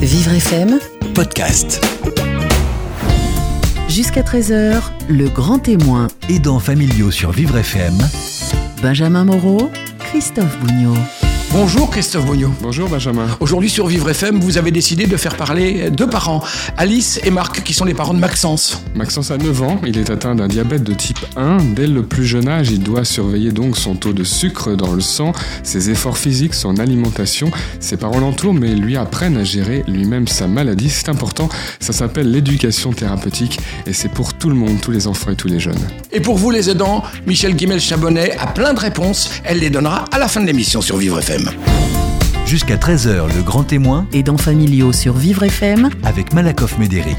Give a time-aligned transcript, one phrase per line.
[0.00, 0.78] Vivre FM,
[1.14, 1.84] podcast.
[3.88, 6.08] jusqu'à 13h, le grand témoin.
[6.28, 7.98] Aidants familiaux sur Vivre FM.
[8.82, 10.96] Benjamin Moreau, Christophe Bougnot.
[11.52, 12.48] Bonjour Christophe Bogno.
[12.62, 13.26] Bonjour Benjamin.
[13.40, 16.44] Aujourd'hui sur Vivre FM, vous avez décidé de faire parler deux parents,
[16.76, 18.80] Alice et Marc, qui sont les parents de Maxence.
[18.94, 21.56] Maxence a 9 ans, il est atteint d'un diabète de type 1.
[21.74, 25.00] Dès le plus jeune âge, il doit surveiller donc son taux de sucre dans le
[25.00, 25.32] sang,
[25.64, 27.50] ses efforts physiques, son alimentation.
[27.80, 30.88] Ses parents l'entourent mais lui apprennent à gérer lui-même sa maladie.
[30.88, 31.48] C'est important,
[31.80, 35.48] ça s'appelle l'éducation thérapeutique et c'est pour tout le monde, tous les enfants et tous
[35.48, 35.74] les jeunes.
[36.12, 39.30] Et pour vous les aidants, Michel Guimel-Chabonnet a plein de réponses.
[39.42, 41.39] Elle les donnera à la fin de l'émission sur Vivre FM.
[42.46, 45.90] Jusqu'à 13h, le grand témoin Aidants familiaux sur Vivre FM.
[46.04, 47.16] avec Malakoff Médéric.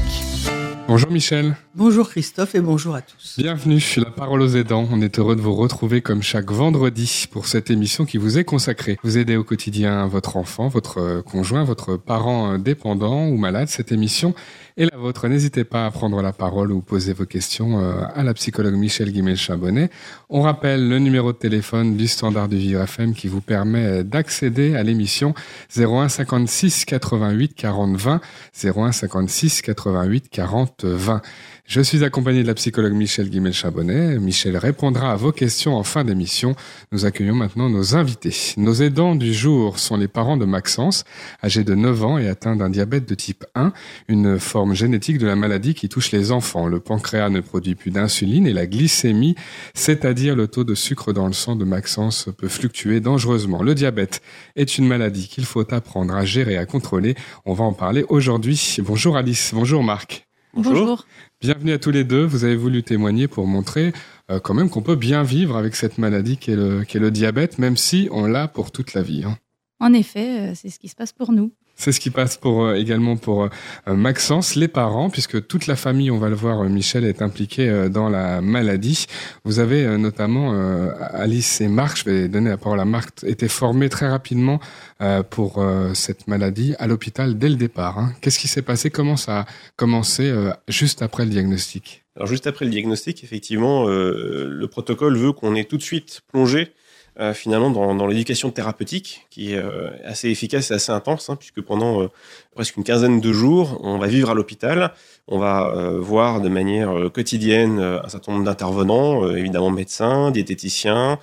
[0.88, 1.56] Bonjour Michel.
[1.74, 3.36] Bonjour Christophe et bonjour à tous.
[3.38, 4.86] Bienvenue, la parole aux aidants.
[4.92, 8.44] On est heureux de vous retrouver comme chaque vendredi pour cette émission qui vous est
[8.44, 8.98] consacrée.
[9.02, 13.68] Vous aidez au quotidien votre enfant, votre euh, conjoint, votre parent euh, dépendant ou malade.
[13.68, 14.34] Cette émission
[14.76, 15.28] est la vôtre.
[15.28, 19.10] N'hésitez pas à prendre la parole ou poser vos questions euh, à la psychologue Michel
[19.10, 19.88] Guimel-Chabonnet.
[20.28, 24.76] On rappelle le numéro de téléphone du standard du Vivre FM qui vous permet d'accéder
[24.76, 25.32] à l'émission
[25.74, 28.20] 01 56 88 40 20
[28.62, 31.22] 01 56 88 40 20.
[31.64, 34.18] Je suis accompagné de la psychologue Michel Guimel-Chabonnet.
[34.18, 36.56] Michel répondra à vos questions en fin d'émission.
[36.90, 38.34] Nous accueillons maintenant nos invités.
[38.56, 41.04] Nos aidants du jour sont les parents de Maxence,
[41.42, 43.72] âgé de 9 ans et atteint d'un diabète de type 1,
[44.08, 46.66] une forme génétique de la maladie qui touche les enfants.
[46.66, 49.36] Le pancréas ne produit plus d'insuline et la glycémie,
[49.72, 53.62] c'est-à-dire le taux de sucre dans le sang de Maxence, peut fluctuer dangereusement.
[53.62, 54.20] Le diabète
[54.56, 57.14] est une maladie qu'il faut apprendre à gérer, à contrôler.
[57.46, 58.76] On va en parler aujourd'hui.
[58.80, 60.26] Bonjour Alice, bonjour Marc.
[60.54, 61.06] Bonjour.
[61.42, 62.24] Bienvenue à tous les deux.
[62.24, 63.92] Vous avez voulu témoigner pour montrer
[64.30, 67.00] euh, quand même qu'on peut bien vivre avec cette maladie qui est le, qui est
[67.00, 69.24] le diabète, même si on l'a pour toute la vie.
[69.24, 69.36] hein.
[69.80, 71.50] En effet, euh, c'est ce qui se passe pour nous.
[71.74, 73.48] C'est ce qui passe pour euh, également pour euh,
[73.94, 77.68] Maxence, les parents, puisque toute la famille, on va le voir, euh, Michel est impliqué
[77.68, 79.06] euh, dans la maladie.
[79.44, 83.24] Vous avez euh, notamment euh, Alice et Marc, je vais donner la parole à Marc,
[83.24, 84.60] été formés très rapidement
[85.00, 87.98] euh, pour euh, cette maladie à l'hôpital dès le départ.
[87.98, 88.12] hein.
[88.20, 88.90] Qu'est-ce qui s'est passé?
[88.90, 92.04] Comment ça a commencé euh, juste après le diagnostic?
[92.14, 96.20] Alors juste après le diagnostic, effectivement, euh, le protocole veut qu'on ait tout de suite
[96.30, 96.72] plongé
[97.20, 101.36] euh, finalement dans, dans l'éducation thérapeutique, qui est euh, assez efficace et assez intense, hein,
[101.36, 102.08] puisque pendant euh,
[102.54, 104.92] presque une quinzaine de jours, on va vivre à l'hôpital,
[105.28, 110.30] on va euh, voir de manière euh, quotidienne euh, un certain nombre d'intervenants, évidemment médecins,
[110.30, 111.18] diététiciens,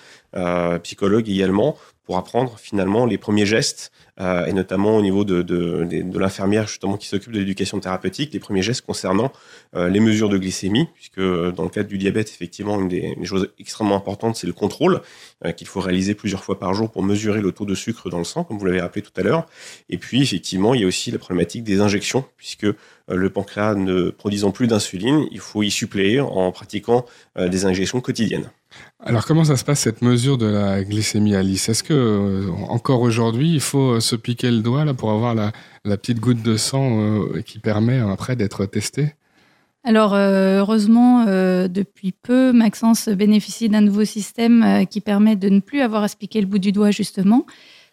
[0.83, 1.75] psychologues également,
[2.09, 5.45] pour apprendre finalement les premiers gestes, euh, et notamment au niveau de,
[6.17, 9.31] l'infirmière justement qui s'occupe de l'éducation thérapeutique, les premiers gestes concernant
[9.75, 13.15] euh, les mesures de glycémie, puisque euh, dans le cadre du diabète, effectivement, une des,
[13.25, 15.01] choses extrêmement importantes, c'est le contrôle
[15.55, 18.23] qu'il faut réaliser plusieurs fois par jour pour mesurer le taux de sucre dans le
[18.23, 19.45] sang, comme vous l'avez rappelé tout à l'heure.
[19.89, 22.65] Et puis, effectivement, il y a aussi la problématique des injections, puisque
[23.07, 27.05] le pancréas ne produisant plus d'insuline, il faut y suppléer en pratiquant
[27.37, 28.49] des injections quotidiennes.
[29.03, 31.69] Alors comment ça se passe cette mesure de la glycémie Alice?
[31.69, 35.33] Est-ce que euh, encore aujourd'hui il faut euh, se piquer le doigt là pour avoir
[35.33, 35.51] la,
[35.97, 39.15] petite goutte de sang euh, qui permet après d'être testé
[39.83, 46.03] Alors, heureusement, depuis peu, Maxence bénéficie d'un nouveau système qui permet de ne plus avoir
[46.03, 47.45] à se piquer le bout du doigt, justement.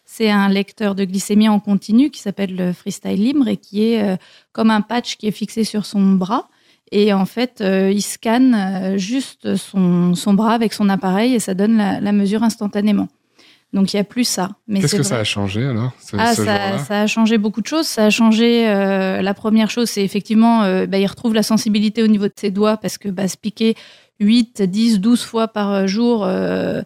[0.05, 4.19] C'est un lecteur de glycémie en continu qui s'appelle le Freestyle Libre et qui est
[4.51, 6.49] comme un patch qui est fixé sur son bras.
[6.91, 11.39] Et en fait, euh, il scanne euh, juste son, son bras avec son appareil et
[11.39, 13.07] ça donne la, la mesure instantanément.
[13.73, 14.51] Donc, il n'y a plus ça.
[14.79, 17.67] Qu'est-ce que vrai- ça a changé alors ce, Ah, ce ça, a changé beaucoup de
[17.67, 17.85] choses.
[17.85, 18.67] Ça a changé.
[18.69, 22.33] euh, la première chose, c'est effectivement, euh, bah, il retrouve la sensibilité au niveau de
[22.35, 23.75] ses doigts parce que bah, se piquer
[24.21, 26.81] 8, 10, 12 fois par jour, euh,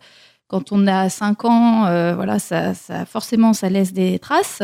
[0.47, 1.81] quand on a 5 ans,
[2.15, 4.63] voilà, ça, ça, forcément, ça laisse des traces.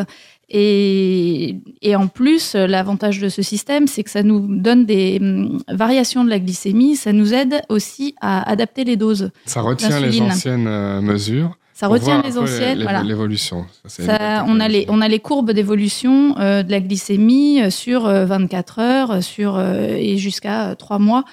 [0.50, 5.60] Et, et en plus, l'avantage de ce système, c'est que ça nous donne des hum,
[5.70, 6.96] variations de la glycémie.
[6.96, 9.32] Ça nous aide aussi à adapter les doses.
[9.46, 11.58] Ça retient les anciennes euh, mesures.
[11.74, 12.78] Ça retient les anciennes.
[12.80, 13.04] l'é- voilà.
[13.04, 13.66] L'évolution.
[14.00, 18.08] Bonne on, a les, on a les courbes d'évolution euh, de la glycémie euh, sur
[18.08, 21.24] euh, 24 heures sur, euh, et jusqu'à 3 mois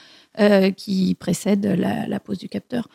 [0.76, 2.88] qui précèdent la, la pose du capteur.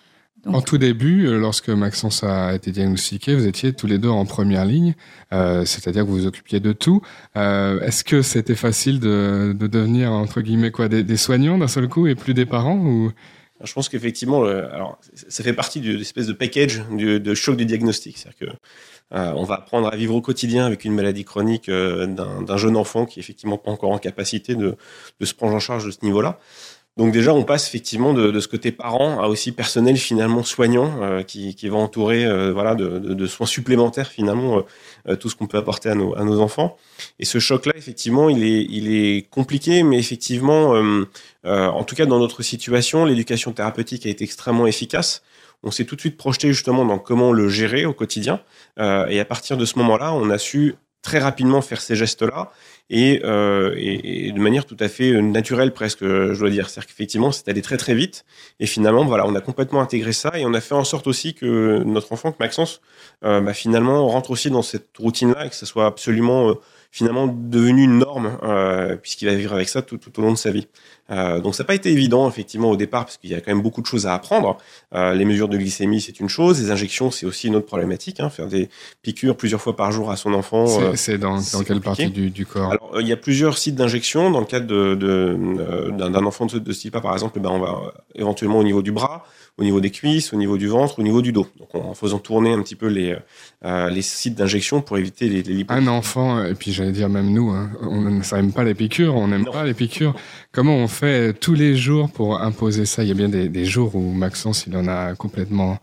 [0.46, 4.10] Donc, En tout début, euh, lorsque Maxence a été diagnostiqué, vous étiez tous les deux
[4.10, 4.96] en première ligne,
[5.34, 7.02] euh, c'est-à-dire que vous vous occupiez de tout.
[7.36, 11.68] Euh, Est-ce que c'était facile de, de devenir entre guillemets quoi des, des soignants d'un
[11.68, 13.12] seul coup et plus des parents ou?
[13.62, 14.98] Je pense qu'effectivement, alors
[15.28, 18.56] ça fait partie de l'espèce de package du, de choc du diagnostic, c'est-à-dire que
[19.12, 22.58] euh, on va apprendre à vivre au quotidien avec une maladie chronique euh, d'un d'un
[22.58, 24.78] jeune enfant qui est effectivement pas encore en capacité de,
[25.20, 26.40] de se prendre en charge de ce niveau-là.
[27.00, 31.24] Donc déjà, on passe effectivement de, ce côté parent à aussi personnel finalement soignant euh,
[31.24, 34.66] qui, qui, va entourer euh, voilà de, soins supplémentaires finalement
[35.08, 36.76] euh, tout ce qu'on peut apporter à nos, à nos enfants.
[37.18, 40.74] Et ce choc-là, effectivement, il est, il est compliqué, mais effectivement,
[41.46, 45.24] en tout cas dans notre situation, l'éducation thérapeutique a été extrêmement efficace.
[45.64, 48.42] On s'est tout de suite projeté justement dans comment le gérer au quotidien.
[48.78, 52.52] et à partir de ce moment-là, on a su très rapidement faire ces gestes-là
[52.90, 56.70] et, euh, de manière tout à fait naturelle presque, je dois dire.
[56.70, 58.26] C'est-à-dire qu'effectivement, c'est allé très très vite
[58.60, 61.34] et finalement, voilà, on a complètement intégré ça et on a fait en sorte aussi
[61.34, 62.82] que notre enfant, que Maxence,
[63.24, 66.54] euh, bah, finalement rentre aussi dans cette routine-là et que ça soit absolument euh,
[66.92, 70.38] finalement devenu une norme euh, puisqu'il va vivre avec ça tout, tout, au long de
[70.38, 70.68] sa vie.
[71.12, 73.52] Euh, donc ça n'a pas été évident effectivement au départ parce qu'il y a quand
[73.52, 74.58] même beaucoup de choses à apprendre.
[74.94, 78.20] Euh, les mesures de glycémie c'est une chose, les injections c'est aussi une autre problématique.
[78.20, 78.70] Hein, faire des
[79.02, 80.66] piqûres plusieurs fois par jour à son enfant.
[80.96, 82.72] C'est euh, dans, dans quelle partie du, du corps?
[82.72, 86.26] Alors euh, il y a plusieurs sites d'injection dans le cadre de, de, euh, d'un
[86.26, 87.40] enfant de, de ce type-là par exemple.
[87.40, 89.26] Ben, on va éventuellement au niveau du bras,
[89.60, 91.48] au niveau des cuisses, au niveau du ventre, au niveau du dos.
[91.60, 93.16] Donc en faisant tourner un petit peu les,
[93.66, 97.30] euh, les sites d'injection pour éviter les, les Un enfant, et puis j'allais dire même
[97.32, 100.16] nous, hein, on n'aime pas les piqûres, on n'aime pas les piqûres.
[100.54, 103.04] Comment on fait tous les jours pour imposer ça?
[103.04, 105.78] Il y a bien des, des jours où Maxence, il en a complètement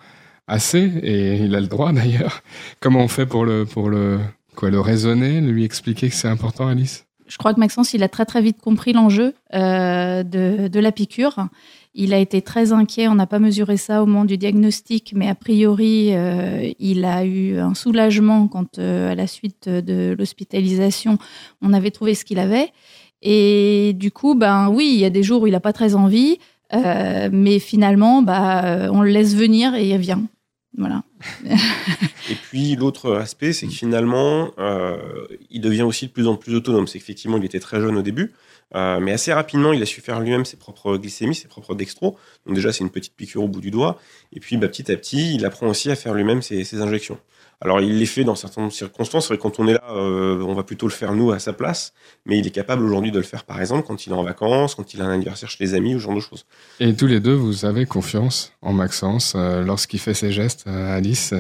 [0.49, 2.43] assez, et il a le droit d'ailleurs.
[2.81, 4.19] Comment on fait pour le, pour le,
[4.55, 7.05] quoi, le raisonner, lui expliquer que c'est important, Alice?
[7.29, 10.93] Je crois que Maxence, il a très très vite compris l'enjeu euh, de, de, la
[10.93, 11.49] piqûre.
[11.99, 15.31] Il a été très inquiet, on n'a pas mesuré ça au moment du diagnostic, mais
[15.31, 21.17] a priori, euh, il a eu un soulagement quand, euh, à la suite de l'hospitalisation,
[21.63, 22.71] on avait trouvé ce qu'il avait.
[23.23, 25.95] Et du coup, ben oui, il y a des jours où il n'a pas très
[25.95, 26.37] envie,
[26.75, 30.23] euh, mais finalement, bah, on le laisse venir et il vient.
[30.77, 31.03] Voilà.
[31.47, 34.51] et puis l'autre aspect, c'est que finalement,
[35.51, 36.87] il devient aussi de plus en plus autonome.
[36.89, 38.35] C'est qu'effectivement, il était très jeune au début,
[38.75, 42.19] euh, mais assez rapidement, il a su faire lui-même ses propres glycémies, ses propres dextro.
[42.47, 43.99] Donc déjà, c'est une petite piqûre au bout du doigt.
[44.33, 47.19] Et puis, bah, petit à petit, il apprend aussi à faire lui-même ses, injections.
[47.61, 49.29] Alors, il les fait dans certaines circonstances.
[49.29, 51.95] Vrai, quand on est là, euh, on va plutôt le faire nous à sa place.
[52.27, 54.75] Mais il est capable aujourd'hui de le faire, par exemple, quand il est en vacances,
[54.75, 56.45] quand il a un anniversaire chez les amis, ou ce genre de choses.
[56.81, 61.33] Et tous les deux, vous avez confiance en Maxence euh, lorsqu'il fait ses gestes, Alice.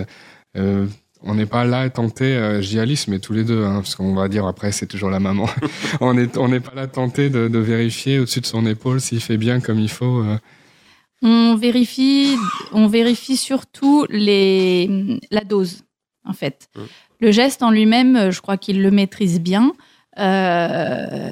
[1.28, 4.14] On n'est pas là tenté, euh, j'y Alice, mais tous les deux, hein, parce qu'on
[4.14, 5.48] va dire après c'est toujours la maman.
[6.00, 9.20] on n'est on n'est pas là tenté de, de vérifier au-dessus de son épaule s'il
[9.20, 10.22] fait bien comme il faut.
[10.22, 10.38] Euh.
[11.22, 12.36] On vérifie,
[12.72, 15.82] on vérifie surtout les, la dose,
[16.24, 16.68] en fait.
[16.76, 16.80] Mmh.
[17.20, 19.72] Le geste en lui-même, je crois qu'il le maîtrise bien.
[20.18, 21.30] Euh,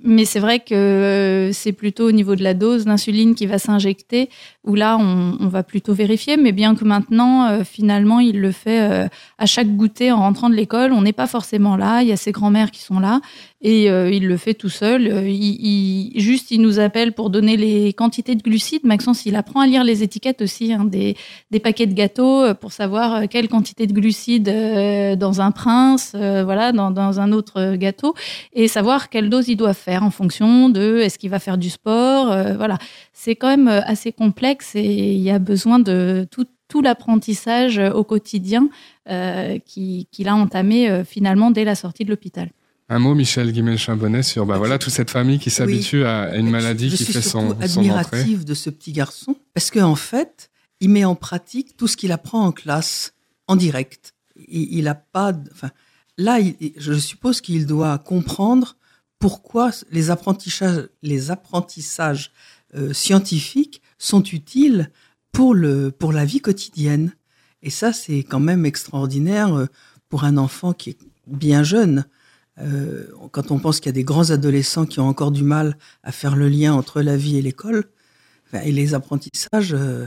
[0.00, 4.30] mais c'est vrai que c'est plutôt au niveau de la dose d'insuline qui va s'injecter,
[4.64, 6.36] où là, on, on, va plutôt vérifier.
[6.36, 9.08] Mais bien que maintenant, euh, finalement, il le fait euh,
[9.38, 10.92] à chaque goûter en rentrant de l'école.
[10.92, 12.02] On n'est pas forcément là.
[12.02, 13.20] Il y a ses grands-mères qui sont là.
[13.60, 15.26] Et euh, il le fait tout seul.
[15.26, 18.84] Il, il, juste, il nous appelle pour donner les quantités de glucides.
[18.84, 21.16] Maxence, il apprend à lire les étiquettes aussi hein, des,
[21.50, 25.50] des, paquets de gâteaux euh, pour savoir euh, quelle quantité de glucides euh, dans un
[25.50, 28.14] prince, euh, voilà, dans, dans, un autre gâteau,
[28.52, 31.70] et savoir quelle dose il doit faire en fonction de est-ce qu'il va faire du
[31.70, 32.26] sport.
[32.56, 32.78] voilà,
[33.12, 38.04] c'est quand même assez complexe et il y a besoin de tout tout l'apprentissage au
[38.04, 38.68] quotidien
[39.08, 42.50] euh, qu'il qui a entamé euh, finalement dès la sortie de l'hôpital.
[42.90, 46.04] Un mot, Michel Guimel-Chambonnet, sur bah, voilà, toute cette famille qui s'habitue oui.
[46.04, 49.70] à une maladie je qui suis fait son, son admirative de ce petit garçon, parce
[49.70, 50.50] qu'en en fait,
[50.80, 53.12] il met en pratique tout ce qu'il apprend en classe,
[53.46, 54.14] en direct.
[54.36, 55.34] Il, il a pas...
[55.52, 55.70] Enfin,
[56.16, 58.76] là, il, je suppose qu'il doit comprendre
[59.18, 62.32] pourquoi les apprentissages, les apprentissages
[62.74, 64.90] euh, scientifiques sont utiles
[65.32, 67.12] pour, le, pour la vie quotidienne.
[67.62, 69.66] Et ça, c'est quand même extraordinaire euh,
[70.08, 72.06] pour un enfant qui est bien jeune.
[72.60, 75.76] Euh, quand on pense qu'il y a des grands adolescents qui ont encore du mal
[76.02, 77.84] à faire le lien entre la vie et l'école,
[78.46, 80.06] enfin, et les apprentissages, euh,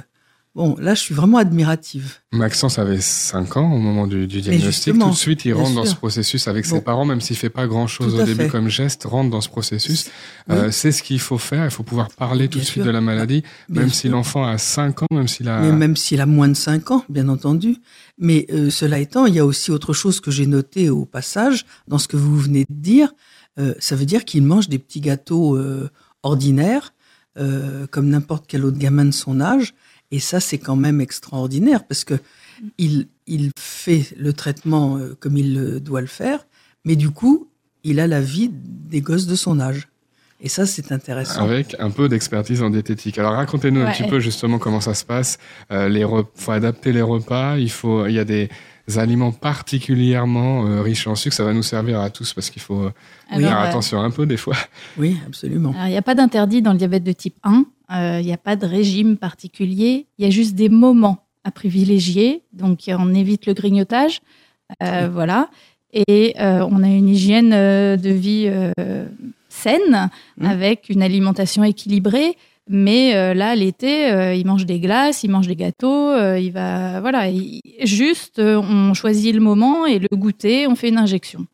[0.55, 2.15] bon, là, je suis vraiment admirative.
[2.31, 4.97] Maxence avait 5 ans au moment du, du diagnostic.
[4.97, 6.75] Tout de suite, il rentre dans ce processus avec bon.
[6.75, 8.49] ses parents, même s'il fait pas grand-chose au début fait.
[8.49, 10.05] comme geste, rentre dans ce processus.
[10.47, 10.55] Oui.
[10.55, 11.65] Euh, c'est ce qu'il faut faire.
[11.65, 12.85] Il faut pouvoir parler tout de suite sûr.
[12.85, 14.01] de la maladie, bien même sûr.
[14.01, 15.61] si l'enfant a 5 ans, même s'il a...
[15.61, 17.77] Mais même s'il a moins de 5 ans, bien entendu.
[18.17, 21.65] Mais euh, cela étant, il y a aussi autre chose que j'ai noté au passage,
[21.87, 23.13] dans ce que vous venez de dire.
[23.59, 25.59] Euh, ça veut dire qu'il mange des petits gâteaux
[26.23, 26.93] ordinaires,
[27.35, 29.73] comme n'importe quel autre gamin de son âge.
[30.11, 32.15] Et ça, c'est quand même extraordinaire parce que
[32.77, 36.45] il, il fait le traitement euh, comme il doit le faire,
[36.85, 37.47] mais du coup,
[37.83, 39.87] il a la vie des gosses de son âge.
[40.43, 41.43] Et ça, c'est intéressant.
[41.43, 43.19] Avec un peu d'expertise en diététique.
[43.19, 43.87] Alors, racontez-nous ouais.
[43.87, 45.37] un petit peu justement comment ça se passe.
[45.71, 47.57] Euh, les faut adapter les repas.
[47.57, 48.49] Il faut, il y a des
[48.95, 52.81] aliments particulièrement euh, riches en sucre Ça va nous servir à tous parce qu'il faut
[52.81, 52.93] euh,
[53.29, 54.57] Alors, faire attention un peu des fois.
[54.97, 55.73] Oui, absolument.
[55.73, 57.65] Alors, il n'y a pas d'interdit dans le diabète de type 1.
[57.93, 60.05] Euh, Il n'y a pas de régime particulier.
[60.17, 62.43] Il y a juste des moments à privilégier.
[62.53, 64.19] Donc, on évite le grignotage.
[64.83, 65.49] Euh, Voilà.
[65.93, 69.05] Et euh, on a une hygiène euh, de vie euh,
[69.49, 70.45] saine Mm.
[70.45, 72.37] avec une alimentation équilibrée.
[72.69, 76.51] Mais euh, là, l'été, euh, il mange des glaces, il mange des gâteaux, euh, il
[76.53, 80.97] va, voilà, il- juste, euh, on choisit le moment et le goûter, on fait une
[80.99, 81.45] injection.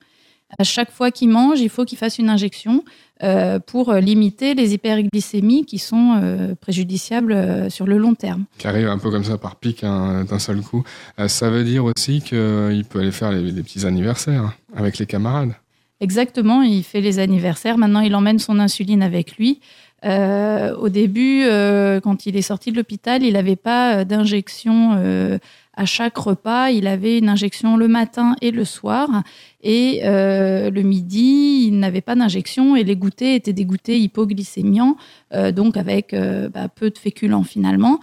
[0.58, 2.84] À chaque fois qu'il mange, il faut qu'il fasse une injection
[3.22, 8.46] euh, pour euh, limiter les hyperglycémies qui sont euh, préjudiciables euh, sur le long terme.
[8.58, 10.84] qui arrive un peu comme ça par pic hein, d'un seul coup.
[11.28, 15.06] Ça veut dire aussi qu'il peut aller faire les, les petits anniversaires hein, avec les
[15.06, 15.54] camarades.
[16.00, 17.78] Exactement, il fait les anniversaires.
[17.78, 19.60] Maintenant, il emmène son insuline avec lui.
[20.06, 25.40] Euh, au début, euh, quand il est sorti de l'hôpital, il n'avait pas d'injection euh,
[25.78, 26.72] à chaque repas.
[26.72, 29.24] Il avait une injection le matin et le soir.
[29.64, 34.98] Et euh, le midi, il n'avait pas d'injection et les goûters étaient des goûters hypoglycémiants,
[35.34, 38.00] euh, donc avec euh, bah, peu de féculents finalement.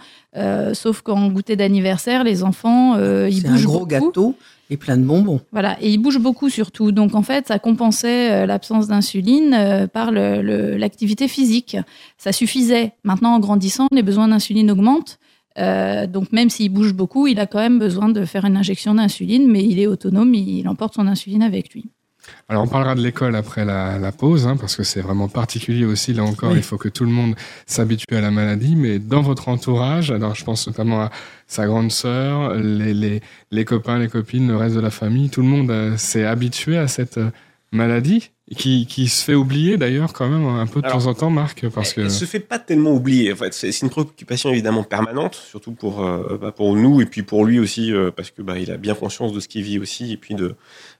[0.73, 3.85] Sauf qu'en goûter d'anniversaire, les enfants, ils C'est un bougent gros beaucoup.
[3.89, 4.35] gâteau
[4.69, 5.39] et plein de bonbons.
[5.53, 6.91] Voilà, et il bouge beaucoup surtout.
[6.91, 11.77] Donc en fait, ça compensait l'absence d'insuline par le- le- l'activité physique.
[12.17, 12.91] Ça suffisait.
[13.05, 15.19] Maintenant, en grandissant, les besoins d'insuline augmentent.
[15.57, 18.95] Euh, donc même s'il bouge beaucoup, il a quand même besoin de faire une injection
[18.95, 21.85] d'insuline, mais il est autonome, il, emporte son insuline avec lui.
[22.49, 25.85] Alors on parlera de l'école après la, la pause, hein, parce que c'est vraiment particulier
[25.85, 26.11] aussi.
[26.11, 26.57] Là encore, Oui.
[26.57, 27.35] il faut que tout le monde
[27.67, 28.75] s'habitue à la maladie.
[28.75, 31.11] Mais dans votre entourage, alors je pense notamment à
[31.47, 33.21] sa grande sœur, les, les,
[33.51, 36.77] les copains, les copines, le reste de la famille, tout le monde euh, s'est habitué
[36.79, 37.29] à cette euh,
[37.71, 41.13] maladie qui, qui se fait oublier d'ailleurs quand même un peu de Alors, temps en
[41.15, 43.33] temps, Marc, parce que Elle se fait pas tellement oublier.
[43.33, 47.23] En fait, c'est une préoccupation évidemment permanente, surtout pour euh, bah, pour nous et puis
[47.23, 49.79] pour lui aussi, euh, parce que bah, il a bien conscience de ce qu'il vit
[49.79, 50.55] aussi et puis de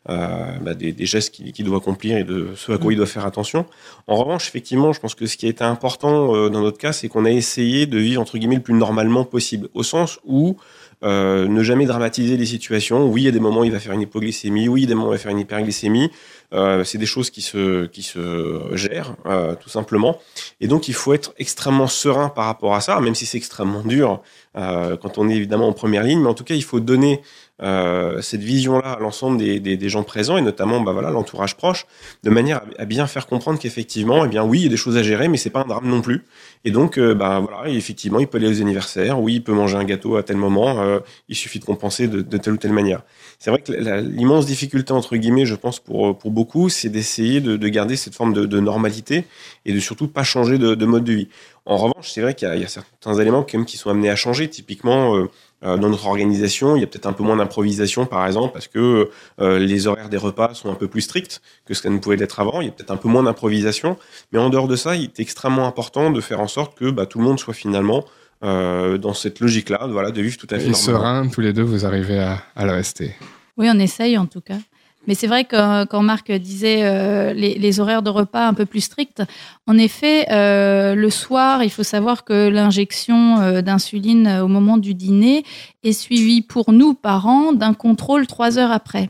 [0.10, 3.06] euh, bah, des, des gestes qu'il doit accomplir et de ce à quoi il doit
[3.06, 3.68] faire attention.
[4.08, 7.10] En revanche, effectivement, je pense que ce qui a été important dans notre cas, c'est
[7.10, 10.58] qu'on a essayé de vivre entre guillemets le plus normalement possible, au sens où
[11.06, 13.08] euh, ne jamais dramatiser les situations.
[13.08, 14.88] Oui, il y a des moments où il va faire une hypoglycémie, oui, il y
[14.88, 16.12] a des moments où il va faire une hyperglycémie.
[16.54, 20.20] Euh, c'est des choses qui se, qui se gèrent, euh, tout simplement.
[20.62, 23.82] Et donc, il faut être extrêmement serein par rapport à ça, même si c'est extrêmement
[23.82, 24.22] dur
[24.56, 26.22] quand on est évidemment en première ligne.
[26.22, 27.22] Mais en tout cas, il faut donner
[27.62, 31.56] euh, cette vision-là à l'ensemble des, des, des gens présents et notamment bah, voilà, l'entourage
[31.56, 31.86] proche,
[32.24, 34.98] de manière à, bien faire comprendre qu'effectivement, eh bien, oui, il y a des choses
[34.98, 36.26] à gérer, mais c'est pas un drame non plus.
[36.66, 39.78] Et donc, euh, bah, voilà, effectivement, il peut aller aux anniversaires, oui, il peut manger
[39.78, 42.74] un gâteau à tel moment, euh, il suffit de compenser de, de telle ou telle
[42.74, 43.04] manière.
[43.40, 43.72] C'est vrai que
[44.02, 48.16] l'immense difficulté, entre guillemets, je pense, pour, pour beaucoup, c'est d'essayer de, de garder cette
[48.16, 49.26] forme de, de normalité
[49.66, 51.30] et de surtout pas changer de, de mode de vie.
[51.66, 54.10] En revanche, c'est vrai qu'il y, y a certains éléments quand même qui sont amenés
[54.10, 54.50] à changer.
[54.50, 55.30] Typiquement, euh,
[55.62, 59.10] dans notre organisation, il y a peut-être un peu moins d'improvisation, par exemple, parce que
[59.42, 62.18] euh, les horaires des repas sont un peu plus stricts que ce que ne pouvait
[62.18, 62.62] l'être avant.
[62.62, 63.98] Il y a peut-être un peu moins d'improvisation.
[64.32, 67.06] Mais en dehors de ça, il est extrêmement important de faire en sorte que bah,
[67.06, 68.06] tout le monde soit finalement
[68.44, 71.00] euh, dans cette logique-là, voilà, de vivre tout à fait et normalement.
[71.00, 73.16] serein, tous les deux, vous arrivez à, à le rester.
[73.58, 74.58] Oui, on essaye en tout cas.
[75.08, 78.82] Mais c'est vrai que quand Marc disait euh, les, horaires de repas un peu plus
[78.82, 79.24] stricts,
[79.68, 84.94] en effet, euh, le soir, il faut savoir que l'injection euh, d'insuline au moment du
[84.94, 85.44] dîner
[85.84, 89.10] est suivie pour nous, parents, d'un contrôle trois heures après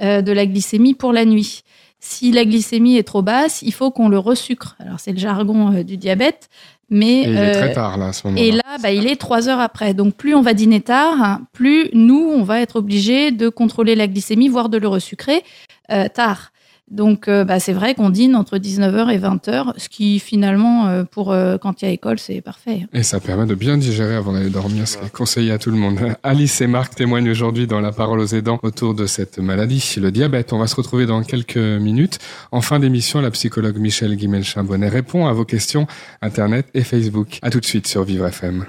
[0.00, 1.60] de la glycémie pour la nuit.
[1.98, 4.74] Si la glycémie est trop basse, il faut qu'on le resucre.
[4.78, 6.48] Alors c'est le jargon du diabète,
[6.90, 8.44] mais Et il est euh, très tard là à ce moment-là.
[8.44, 9.94] et là, bah, il est trois heures après.
[9.94, 14.08] Donc, plus on va dîner tard, plus nous, on va être obligé de contrôler la
[14.08, 15.44] glycémie, voire de le resucrer
[15.90, 16.52] euh, tard.
[16.90, 21.04] Donc, euh, bah, c'est vrai qu'on dîne entre 19h et 20h, ce qui finalement, euh,
[21.04, 22.86] pour euh, quand il y a école, c'est parfait.
[22.92, 25.70] Et ça permet de bien digérer avant d'aller dormir, ce qui est conseillé à tout
[25.70, 25.98] le monde.
[26.24, 30.10] Alice et Marc témoignent aujourd'hui dans La Parole aux aidants autour de cette maladie, le
[30.10, 30.52] diabète.
[30.52, 32.18] On va se retrouver dans quelques minutes.
[32.50, 35.86] En fin d'émission, la psychologue Michel Guimel-Chambonnet répond à vos questions
[36.22, 37.38] Internet et Facebook.
[37.42, 38.66] À tout de suite sur Vivre FM.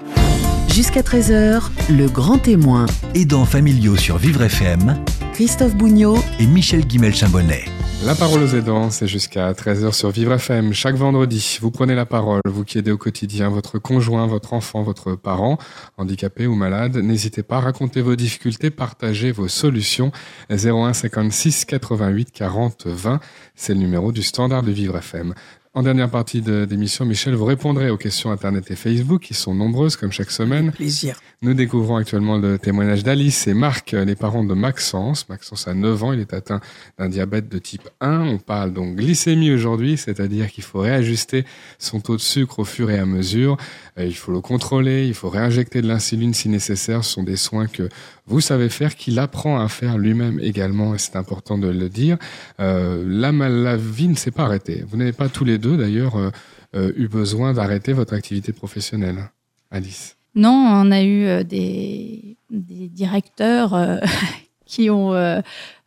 [0.68, 4.96] Jusqu'à 13h, le grand témoin, Aidants familiaux sur Vivre FM
[5.32, 7.81] Christophe Bougnot et Michel Guimel-Chambonnet.
[8.04, 10.72] La parole aux aidants, c'est jusqu'à 13h sur Vivre FM.
[10.72, 14.82] Chaque vendredi, vous prenez la parole, vous qui aidez au quotidien votre conjoint, votre enfant,
[14.82, 15.56] votre parent,
[15.96, 16.96] handicapé ou malade.
[16.96, 20.10] N'hésitez pas à raconter vos difficultés, partagez vos solutions.
[20.50, 23.20] 01 56 88 40 20,
[23.54, 25.34] c'est le numéro du standard de Vivre FM.
[25.74, 29.54] En dernière partie de- d'émission, Michel, vous répondrez aux questions Internet et Facebook, qui sont
[29.54, 30.70] nombreuses, comme chaque semaine.
[30.70, 31.18] Plaisir.
[31.40, 35.30] Nous découvrons actuellement le témoignage d'Alice et Marc, euh, les parents de Maxence.
[35.30, 36.60] Maxence a 9 ans, il est atteint
[36.98, 38.20] d'un diabète de type 1.
[38.20, 41.46] On parle donc glycémie aujourd'hui, c'est-à-dire qu'il faut réajuster
[41.78, 43.56] son taux de sucre au fur et à mesure.
[43.98, 47.04] Euh, Il faut le contrôler, il faut réinjecter de l'insuline si nécessaire.
[47.04, 47.88] Ce sont des soins que
[48.26, 52.16] vous savez faire, qu'il apprend à faire lui-même également, et c'est important de le dire.
[52.60, 54.84] Euh, la, la vie ne s'est pas arrêtée.
[54.88, 56.30] Vous n'avez pas tous les deux, d'ailleurs, euh,
[56.74, 59.30] euh, eu besoin d'arrêter votre activité professionnelle.
[59.70, 60.16] Alice.
[60.34, 64.00] Non, on a eu des, directeurs
[64.64, 65.12] qui ont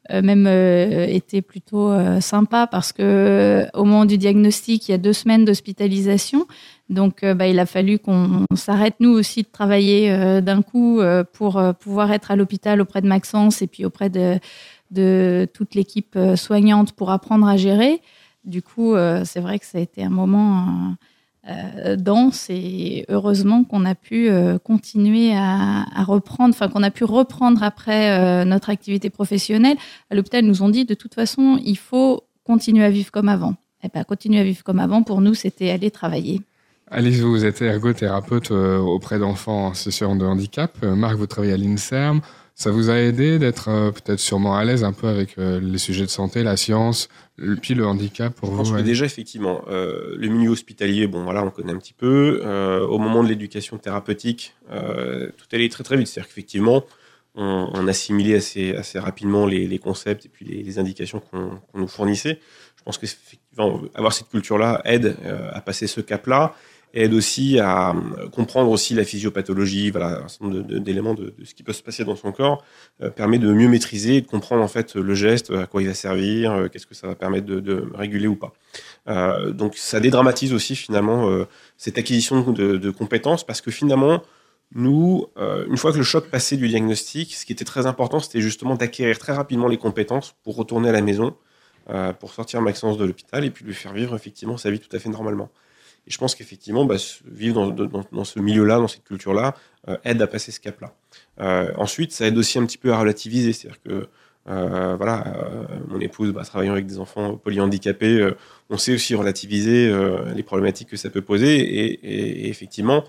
[0.09, 4.97] même euh, été plutôt euh, sympas parce que au moment du diagnostic, il y a
[4.97, 6.47] deux semaines d'hospitalisation.
[6.89, 10.61] Donc, euh, bah, il a fallu qu'on on s'arrête nous aussi de travailler euh, d'un
[10.61, 14.39] coup euh, pour pouvoir être à l'hôpital auprès de Maxence et puis auprès de,
[14.91, 18.01] de toute l'équipe soignante pour apprendre à gérer.
[18.43, 20.95] Du coup, c'est vrai que ça a été un moment
[21.97, 24.29] dense et heureusement qu'on a pu
[24.63, 29.77] continuer à, à reprendre, enfin qu'on a pu reprendre après notre activité professionnelle.
[30.11, 33.55] À l'hôpital, nous ont dit de toute façon, il faut continuer à vivre comme avant.
[33.83, 36.41] Et ben, continuer à vivre comme avant, pour nous, c'était aller travailler.
[36.97, 40.71] Alice, vous êtes ergothérapeute euh, auprès d'enfants en situation de handicap.
[40.81, 42.21] Euh, Marc, vous travaillez à l'INSERM.
[42.53, 46.05] Ça vous a aidé d'être euh, peut-être sûrement à l'aise un peu avec les sujets
[46.05, 47.09] de santé, la science,
[47.61, 51.25] puis le handicap pour Je vous pense que déjà, effectivement, euh, le milieu hospitalier, bon,
[51.25, 52.39] voilà, on connaît un petit peu.
[52.45, 56.07] Euh, au moment de l'éducation thérapeutique, euh, tout allait très très vite.
[56.07, 56.85] C'est-à-dire qu'effectivement,
[57.35, 61.59] on, on assimilait assez, assez rapidement les, les concepts et puis les, les indications qu'on
[61.73, 62.39] nous fournissait.
[62.77, 63.05] Je pense que
[63.95, 65.17] avoir cette culture-là aide
[65.51, 66.53] à passer ce cap-là,
[66.95, 71.53] aide aussi à euh, comprendre aussi la physiopathologie, voilà, un certain nombre d'éléments de, ce
[71.53, 72.63] qui peut se passer dans son corps,
[73.01, 75.93] euh, permet de mieux maîtriser de comprendre en fait le geste, à quoi il va
[75.93, 78.53] servir, euh, qu'est-ce que ça va permettre de, réguler ou pas.
[79.51, 81.45] Donc ça dédramatise aussi finalement
[81.77, 84.23] cette acquisition de, compétences parce que finalement,
[84.73, 88.41] nous, une fois que le choc passé du diagnostic, ce qui était très important, c'était
[88.41, 91.35] justement d'acquérir très rapidement les compétences pour retourner à la maison,
[92.19, 94.99] pour sortir Maxence de l'hôpital et puis lui faire vivre effectivement sa vie tout à
[94.99, 95.49] fait normalement.
[96.07, 96.95] Et je pense qu'effectivement, bah,
[97.25, 99.55] vivre dans, ce milieu-là, dans cette culture-là,
[99.87, 100.93] euh, aide à passer ce cap-là.
[101.39, 104.07] Euh, ensuite, ça aide aussi un petit peu à relativiser, c'est-à-dire que
[104.47, 105.33] euh, voilà,
[105.87, 108.31] mon épouse, bah, travaillant avec des enfants polyhandicapés,
[108.69, 109.91] on sait aussi relativiser
[110.35, 111.57] les problématiques que ça peut poser.
[111.57, 113.03] Et, effectivement,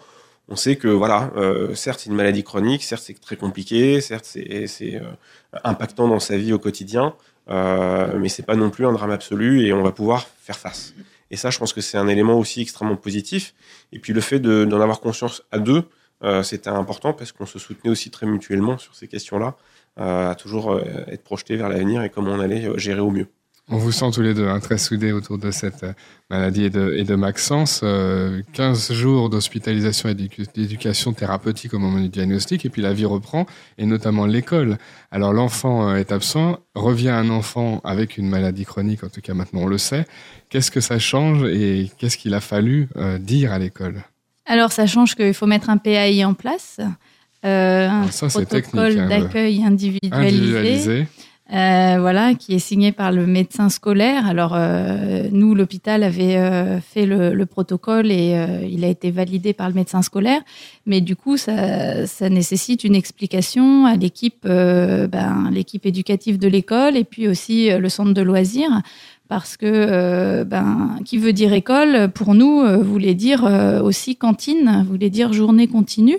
[0.48, 1.30] on sait que voilà,
[1.74, 5.02] certes c'est une maladie chronique, certes c'est très compliqué, certes c'est
[5.64, 7.14] impactant dans sa vie au quotidien,
[7.48, 10.94] mais c'est pas non plus un drame absolu et on va pouvoir faire face.
[11.30, 13.54] Et ça, je pense que c'est un élément aussi extrêmement positif.
[13.92, 15.84] Et puis le fait de- d'en avoir conscience à deux,
[16.22, 19.56] euh, c'était important parce qu'on se soutenait aussi très mutuellement sur ces questions-là,
[19.98, 23.10] euh, à toujours euh, être projeté vers l'avenir et comment on allait euh, gérer au
[23.10, 23.28] mieux.
[23.68, 25.92] On vous sent tous les deux hein, très soudés autour de cette euh,
[26.30, 27.80] maladie et de, et de Maxence.
[27.82, 32.92] Euh, 15 jours d'hospitalisation et d'édu- d'éducation thérapeutique au moment du diagnostic, et puis la
[32.92, 33.44] vie reprend,
[33.76, 34.78] et notamment l'école.
[35.10, 39.34] Alors l'enfant euh, est absent, revient un enfant avec une maladie chronique, en tout cas
[39.34, 40.06] maintenant on le sait.
[40.48, 44.04] Qu'est-ce que ça change et qu'est-ce qu'il a fallu euh, dire à l'école?
[44.48, 46.78] Alors, ça change qu'il faut mettre un PAI en place,
[47.44, 50.28] euh, un ça, protocole hein, d'accueil individualisé.
[50.28, 51.06] Individualisé.
[51.52, 54.26] Euh, voilà, qui est signé par le médecin scolaire.
[54.26, 59.12] Alors euh, nous, l'hôpital avait euh, fait le, le protocole et euh, il a été
[59.12, 60.40] validé par le médecin scolaire,
[60.86, 66.48] mais du coup, ça, ça nécessite une explication à l'équipe, euh, ben, l'équipe éducative de
[66.48, 68.82] l'école et puis aussi le centre de loisirs.
[69.28, 73.42] Parce que, ben, qui veut dire école, pour nous, voulait dire
[73.82, 76.18] aussi cantine, voulait dire journée continue.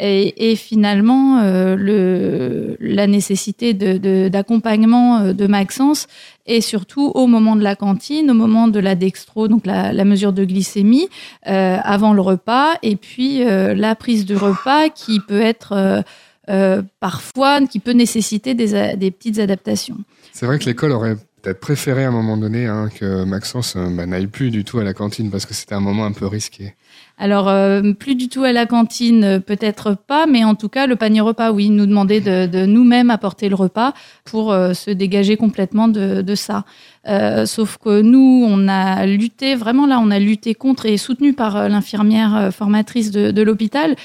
[0.00, 6.06] Et, finalement, euh, la nécessité d'accompagnement de, de Maxence
[6.46, 10.32] et surtout au moment de la cantine, au moment de la dextro, donc la, mesure
[10.32, 11.08] de glycémie,
[11.46, 16.00] euh, avant le repas, et puis euh, la prise de repas qui peut être euh,
[16.48, 19.98] euh, parfois, qui peut nécessiter des, petites adaptations.
[20.32, 23.88] C'est vrai que l'école aurait peut-être préféré à un moment donné hein, que Maxence euh,
[23.90, 26.26] bah, n'aille plus du tout à la cantine parce que c'était un moment un peu
[26.26, 26.74] risqué.
[27.20, 30.86] Alors, euh, plus du tout à la cantine, euh, peut-être pas, mais en tout cas,
[30.86, 33.92] le panier repas, oui, nous demander de, nous-mêmes apporter le repas
[34.24, 36.64] pour euh, se dégager complètement de, ça.
[37.46, 41.68] Sauf que nous, on a lutté, vraiment là, on a lutté contre et soutenu par
[41.70, 43.96] l'infirmière formatrice de, l'hôpital,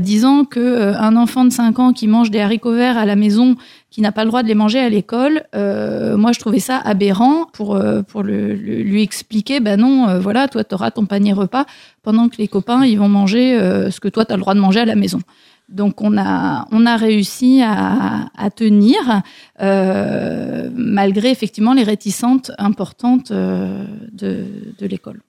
[0.00, 3.56] disant que un enfant de 5 ans qui mange des haricots verts à la maison,
[3.92, 6.78] qui n'a pas le droit de les manger à l'école, euh, moi, je trouvais ça
[6.78, 10.90] aberrant pour, euh, pour le- le- lui expliquer, ben non, euh, voilà, toi, tu auras
[10.90, 11.66] ton panier repas
[12.02, 14.54] pendant que les copains, ils vont manger euh, ce que toi, tu as le droit
[14.54, 15.20] de manger à la maison.
[15.68, 19.22] Donc on a, on a réussi à, à tenir
[19.62, 24.44] euh, malgré effectivement les réticentes importantes euh, de,
[24.78, 25.20] de l'école.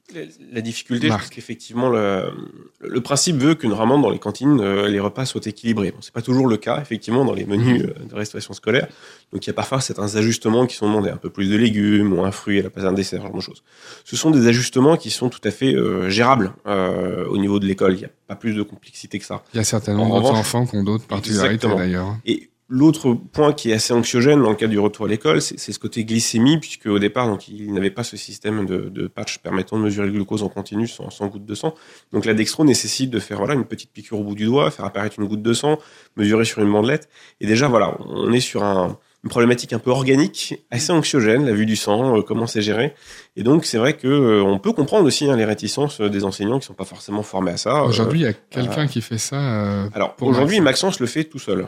[0.52, 2.32] La difficulté, c'est qu'effectivement, le,
[2.80, 5.92] le, principe veut que normalement dans les cantines, euh, les repas soient équilibrés.
[5.92, 8.88] Bon, c'est pas toujours le cas, effectivement, dans les menus euh, de restauration scolaire.
[9.32, 12.14] Donc il y a parfois certains ajustements qui sont demandés, un peu plus de légumes
[12.14, 13.64] ou un fruit à la place d'un dessert, ce genre de choses.
[14.06, 17.66] Ce sont des ajustements qui sont tout à fait euh, gérables euh, au niveau de
[17.66, 17.94] l'école.
[17.94, 19.44] Il n'y a pas plus de complexité que ça.
[19.54, 22.16] Il y a certainement d'autres enfants qui ont d'autres particularités d'ailleurs.
[22.26, 25.60] Et L'autre point qui est assez anxiogène dans le cadre du retour à l'école, c'est
[25.60, 29.38] ce côté glycémie, puisque au départ, donc, il n'avait pas ce système de, de, patch
[29.38, 31.76] permettant de mesurer le glucose en continu sans, sans goutte de sang.
[32.14, 34.86] Donc la dextro nécessite de faire voilà une petite piqûre au bout du doigt, faire
[34.86, 35.78] apparaître une goutte de sang,
[36.18, 37.10] mesurer sur une bandelette.
[37.42, 41.54] Et déjà, voilà, on est sur un, une problématique un peu organique, assez anxiogène, la
[41.54, 42.94] vue du sang, euh, comment c'est géré.
[43.38, 46.60] Et donc, c'est vrai que euh, on peut comprendre aussi hein, les réticences des enseignants
[46.60, 47.84] qui sont pas forcément formés à ça.
[47.84, 49.86] Aujourd'hui, il y a quelqu'un qui fait ça.
[49.94, 51.68] Alors, aujourd'hui, Maxence le fait tout seul.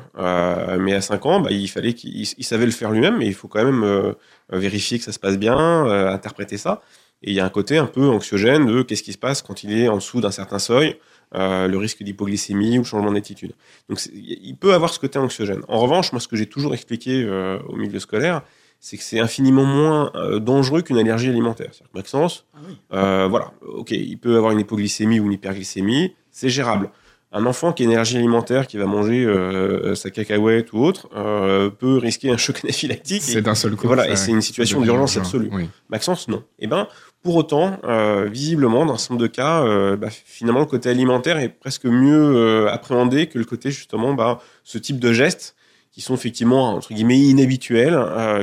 [0.80, 3.48] mais à 5 ans, bah, il fallait qu'il savait le faire lui-même, mais il faut
[3.48, 4.13] quand même
[4.52, 6.82] vérifier que ça se passe bien, interpréter ça.
[7.24, 9.63] Et il y a un côté un peu anxiogène de qu'est-ce qui se passe quand
[9.63, 10.98] il est en dessous d'un certain seuil.
[11.34, 13.54] Euh, le risque d'hypoglycémie ou le changement d'attitude.
[13.90, 15.62] Donc il peut avoir ce côté anxiogène.
[15.68, 18.42] En revanche, moi ce que j'ai toujours expliqué euh, au milieu scolaire,
[18.80, 21.70] c'est que c'est infiniment moins euh, dangereux qu'une allergie alimentaire.
[21.72, 22.78] C'est-à-dire que Maxence, ah oui.
[22.94, 26.92] euh, voilà, ok, il peut avoir une hypoglycémie ou une hyperglycémie, c'est gérable.
[27.32, 31.10] Un enfant qui a une allergie alimentaire, qui va manger euh, sa cacahuète ou autre,
[31.18, 33.24] euh, peut risquer un choc anaphylactique.
[33.24, 33.88] C'est d'un seul coup.
[33.88, 35.50] Voilà, et c'est une situation d'urgence absolue.
[35.52, 35.68] Oui.
[35.90, 36.44] Maxence, non.
[36.60, 36.88] Eh ben,
[37.26, 41.40] pour autant, euh, visiblement, dans certain nombre de cas, euh, bah, finalement, le côté alimentaire
[41.40, 45.56] est presque mieux euh, appréhendé que le côté, justement, bah, ce type de gestes
[45.92, 47.98] qui sont effectivement, entre guillemets, inhabituels,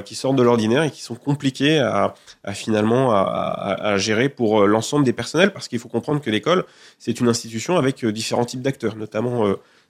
[0.05, 2.15] qui sortent de l'ordinaire et qui sont compliqués à,
[2.55, 6.65] finalement à, gérer pour l'ensemble des personnels, parce qu'il faut comprendre que l'école,
[6.99, 9.45] c'est une institution avec différents types d'acteurs, notamment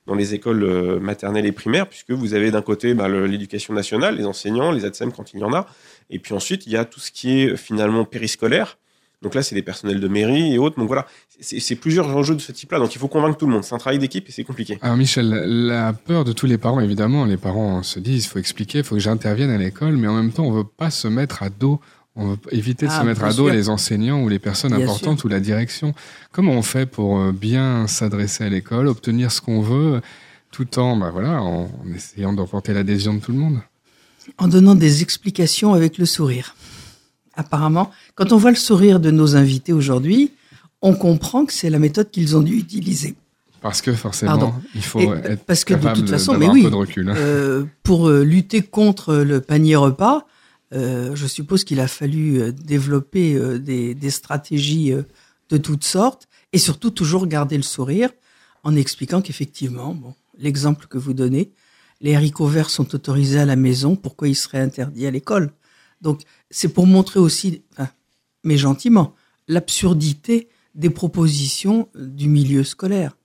[0.09, 4.27] dans les écoles maternelles et primaires, puisque vous avez d'un côté bah, l'éducation nationale, les
[4.27, 5.69] enseignants, les ATSEM quand il y en a,
[6.11, 8.77] et puis ensuite, il y a tout ce qui est finalement périscolaire,
[9.23, 10.77] donc là, c'est les personnels de mairie et autres.
[10.79, 11.07] Donc voilà,
[11.41, 12.79] c'est plusieurs enjeux de ce type-là.
[12.79, 13.65] Donc il faut convaincre tout le monde.
[13.65, 14.79] C'est un travail d'équipe et c'est compliqué.
[14.83, 18.39] Alors Michel, la peur de tous les parents, évidemment, les parents se disent, il faut
[18.39, 21.09] expliquer, il faut que j'intervienne à l'école, mais en même temps, on veut pas se
[21.09, 21.81] mettre à dos.
[22.15, 23.55] On veut éviter de Ah, se mettre à dos sûr.
[23.55, 25.95] les enseignants ou les personnes Bien importantes ou la direction.
[26.31, 30.03] Comment on fait pour euh, bien s'adresser à l'école, obtenir ce qu'on veut,
[30.51, 33.61] tout en, bah voilà, en, en essayant d'emporter l'adhésion de tout le monde?
[34.37, 36.55] En donnant des explications avec le sourire.
[37.35, 40.33] Apparemment, quand on voit le sourire de nos invités aujourd'hui,
[40.83, 43.15] on comprend que c'est la méthode qu'ils ont dû utiliser.
[43.61, 44.55] Parce que forcément, Pardon.
[44.75, 47.15] il faut Et, être parce que de toute façon, mais oui, un peu de recul.
[47.17, 50.27] Euh, pour euh, lutter contre le panier repas,
[50.75, 54.93] euh, je suppose qu'il a fallu développer euh, des, des stratégies
[55.49, 58.11] de toutes sortes et surtout toujours garder le sourire
[58.65, 61.53] en expliquant qu'effectivement, bon, l'exemple que vous donnez,
[62.01, 65.53] les haricots verts sont autorisés à la maison, pourquoi ils seraient interdits à l'école?
[66.01, 67.63] Donc c'est pour montrer aussi,
[68.45, 69.17] mais gentiment,
[69.49, 73.17] l'absurdité des propositions du milieu scolaire.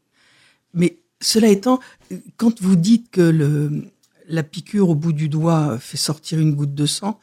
[0.73, 1.79] Mais cela étant,
[2.37, 3.69] quand vous dites que
[4.27, 7.19] la piqûre au bout du doigt fait sortir une goutte de sang,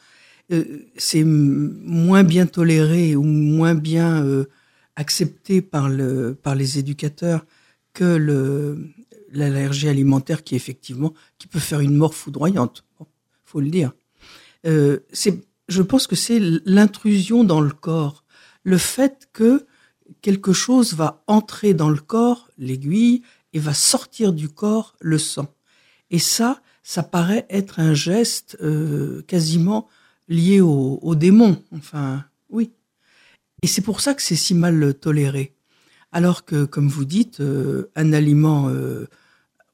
[0.53, 4.45] euh, c'est moins bien toléré ou moins bien euh,
[4.95, 7.47] accepté par, le, par les éducateurs
[7.95, 8.91] que le,
[9.33, 12.85] l'allergie alimentaire qui effectivement qui peut faire une mort foudroyante.
[12.99, 13.07] Bon,
[13.45, 13.93] faut le dire.
[14.67, 18.25] Euh, c'est, je pense que c'est l'intrusion dans le corps,
[18.63, 19.67] le fait que
[20.21, 23.23] quelque chose va entrer dans le corps, l'aiguille,
[23.53, 25.55] et va sortir du corps le sang.
[26.11, 29.89] Et ça, ça paraît être un geste euh, quasiment
[30.29, 31.63] lié au, au démon.
[31.73, 32.73] Enfin, oui.
[33.63, 35.55] Et c'est pour ça que c'est si mal toléré.
[36.13, 39.07] Alors que, comme vous dites, euh, un aliment euh,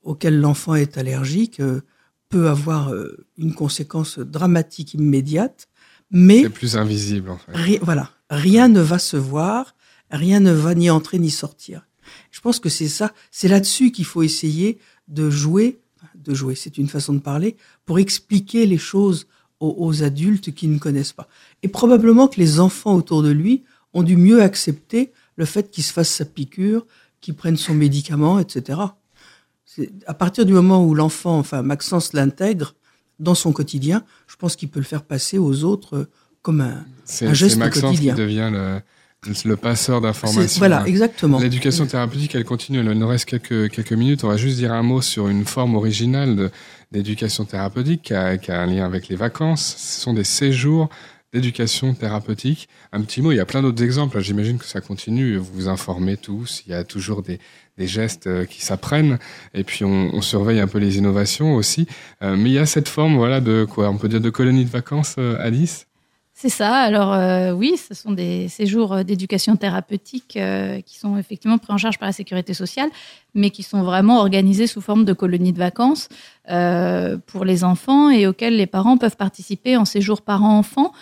[0.03, 1.81] auquel l'enfant est allergique euh,
[2.29, 5.69] peut avoir euh, une conséquence dramatique immédiate,
[6.11, 7.53] mais C'est plus invisible en fait.
[7.55, 9.75] Ri- voilà, rien ne va se voir,
[10.11, 11.87] rien ne va ni entrer ni sortir.
[12.31, 15.79] Je pense que c'est ça, c'est là-dessus qu'il faut essayer de jouer,
[16.15, 19.27] de jouer, c'est une façon de parler, pour expliquer les choses
[19.61, 21.29] aux, aux adultes qui ne connaissent pas.
[21.63, 23.63] Et probablement que les enfants autour de lui
[23.95, 26.87] ont dû mieux accepter le fait qu'il se fasse sa piqûre,
[27.21, 28.81] qu'il prenne son médicament, etc.
[30.07, 32.75] À partir du moment où l'enfant, enfin Maxence l'intègre
[33.21, 36.09] dans son quotidien, je pense qu'il peut le faire passer aux autres euh,
[36.43, 36.85] comme un,
[37.23, 38.15] un geste c'est Maxence quotidien.
[38.15, 38.81] qui devient le,
[39.45, 40.59] le passeur d'informations.
[40.59, 41.39] Voilà, exactement.
[41.39, 42.79] L'éducation thérapeutique, elle continue.
[42.79, 44.25] Il nous reste quelques, quelques minutes.
[44.25, 46.51] On va juste dire un mot sur une forme originale
[46.93, 49.77] d'éducation thérapeutique qui a, qui a un lien avec les vacances.
[49.77, 50.89] Ce sont des séjours
[51.33, 52.69] d'éducation thérapeutique.
[52.93, 54.21] Un petit mot, il y a plein d'autres exemples.
[54.21, 55.37] J'imagine que ça continue.
[55.37, 56.63] Vous vous informez tous.
[56.67, 57.39] Il y a toujours des,
[57.79, 59.19] des gestes euh, qui s'apprennent.
[59.55, 61.87] Et puis on, on, surveille un peu les innovations aussi.
[62.23, 63.89] Euh, mais il y a cette forme, voilà, de quoi?
[63.91, 65.87] On peut dire de colonie de vacances, euh, Alice?
[66.41, 66.75] C'est ça.
[66.75, 71.77] Alors euh, oui, ce sont des séjours d'éducation thérapeutique euh, qui sont effectivement pris en
[71.77, 72.89] charge par la sécurité sociale,
[73.35, 76.09] mais qui sont vraiment organisés sous forme de colonies de vacances
[76.49, 80.93] euh, pour les enfants et auxquels les parents peuvent participer en séjour parents-enfants.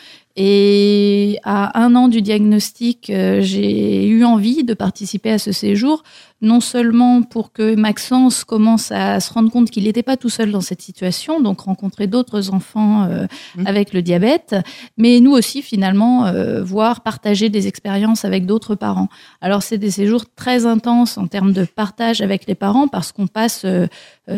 [0.41, 6.05] Et à un an du diagnostic, euh, j'ai eu envie de participer à ce séjour,
[6.43, 10.53] non seulement pour que Maxence commence à se rendre compte qu'il n'était pas tout seul
[10.53, 13.67] dans cette situation, donc rencontrer d'autres enfants euh, mmh.
[13.67, 14.55] avec le diabète,
[14.97, 19.09] mais nous aussi finalement euh, voir partager des expériences avec d'autres parents.
[19.41, 23.27] Alors c'est des séjours très intenses en termes de partage avec les parents parce qu'on
[23.27, 23.67] passe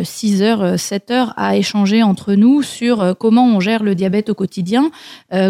[0.03, 4.35] 6 heures, 7 heures à échanger entre nous sur comment on gère le diabète au
[4.35, 4.91] quotidien,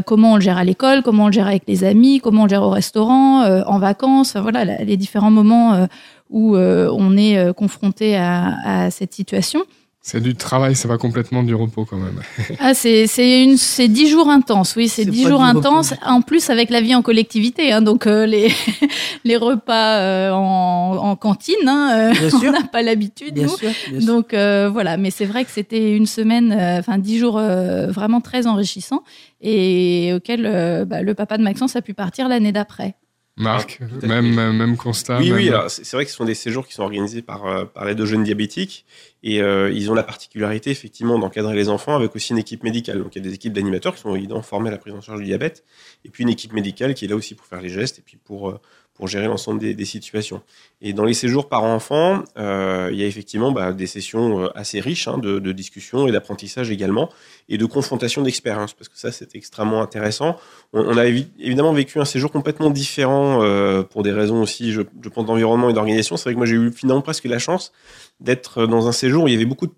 [0.07, 2.62] comment on le gère à l'école, comment on gère avec les amis, comment on gère
[2.62, 5.87] au restaurant, euh, en vacances, enfin, voilà les différents moments euh,
[6.31, 9.64] où euh, on est confronté à, cette situation.
[10.03, 12.23] C'est du travail, ça va complètement du repos quand même.
[12.59, 15.93] ah, c'est c'est une c'est dix jours intenses, oui, c'est dix jours intenses.
[16.03, 18.51] En plus avec la vie en collectivité, hein, donc euh, les
[19.25, 24.07] les repas euh, en, en, cantine, hein, euh, on n'a pas l'habitude nous.
[24.07, 29.03] donc voilà, mais c'est vrai que c'était une semaine, enfin dix jours vraiment très enrichissants
[29.43, 32.95] et auquel bah, le papa de Maxence a pu partir l'année d'après.
[33.40, 35.18] Marc, même, même constat.
[35.18, 37.87] Oui, oui, c'est vrai que ce sont des séjours qui sont organisés par, euh, par
[37.87, 38.85] les deux jeunes diabétiques
[39.22, 42.98] et euh, ils ont la particularité effectivement d'encadrer les enfants avec aussi une équipe médicale.
[43.03, 45.00] Donc il y a des équipes d'animateurs qui sont évidemment formés à la prise en
[45.00, 45.64] charge du diabète
[46.05, 48.18] et puis une équipe médicale qui est là aussi pour faire les gestes et puis
[48.22, 48.61] pour, euh,
[48.94, 50.42] pour gérer l'ensemble des, des, situations.
[50.83, 54.79] Et dans les séjours parents-enfants, euh, il y a effectivement bah, des sessions euh, assez
[54.79, 57.09] riches hein, de, de discussion et d'apprentissage également,
[57.48, 60.37] et de confrontation d'expériences, parce que ça, c'est extrêmement intéressant.
[60.72, 64.83] On, on, a évidemment vécu un séjour complètement différent euh, pour des raisons aussi, je,
[65.03, 66.16] je pense, d'environnement et d'organisation.
[66.18, 67.72] C'est vrai que moi, j'ai eu finalement presque la chance
[68.20, 69.72] d'être dans un séjour où il y avait beaucoup de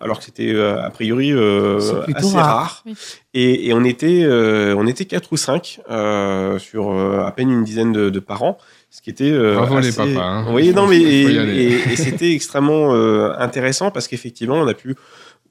[0.00, 1.78] alors que c'était euh, a priori euh,
[2.14, 2.46] assez rare.
[2.46, 2.82] rare.
[2.86, 2.94] Oui.
[3.34, 7.64] Et, et, on était euh, on était quatre ou cinq euh, sur à peine une
[7.64, 8.58] dizaine de, de parents,
[8.90, 9.90] ce qui était bravo assez...
[9.90, 10.24] les papas.
[10.24, 10.46] Hein.
[10.52, 12.92] Oui, non mais et, et, et c'était extrêmement
[13.38, 14.94] intéressant parce qu'effectivement on a pu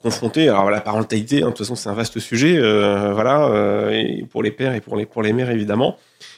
[0.01, 2.59] confronter alors la parentalité hein, de toute façon c'est un vaste sujet
[3.11, 5.97] voilà et pour les pères et pour les pour les mères évidemment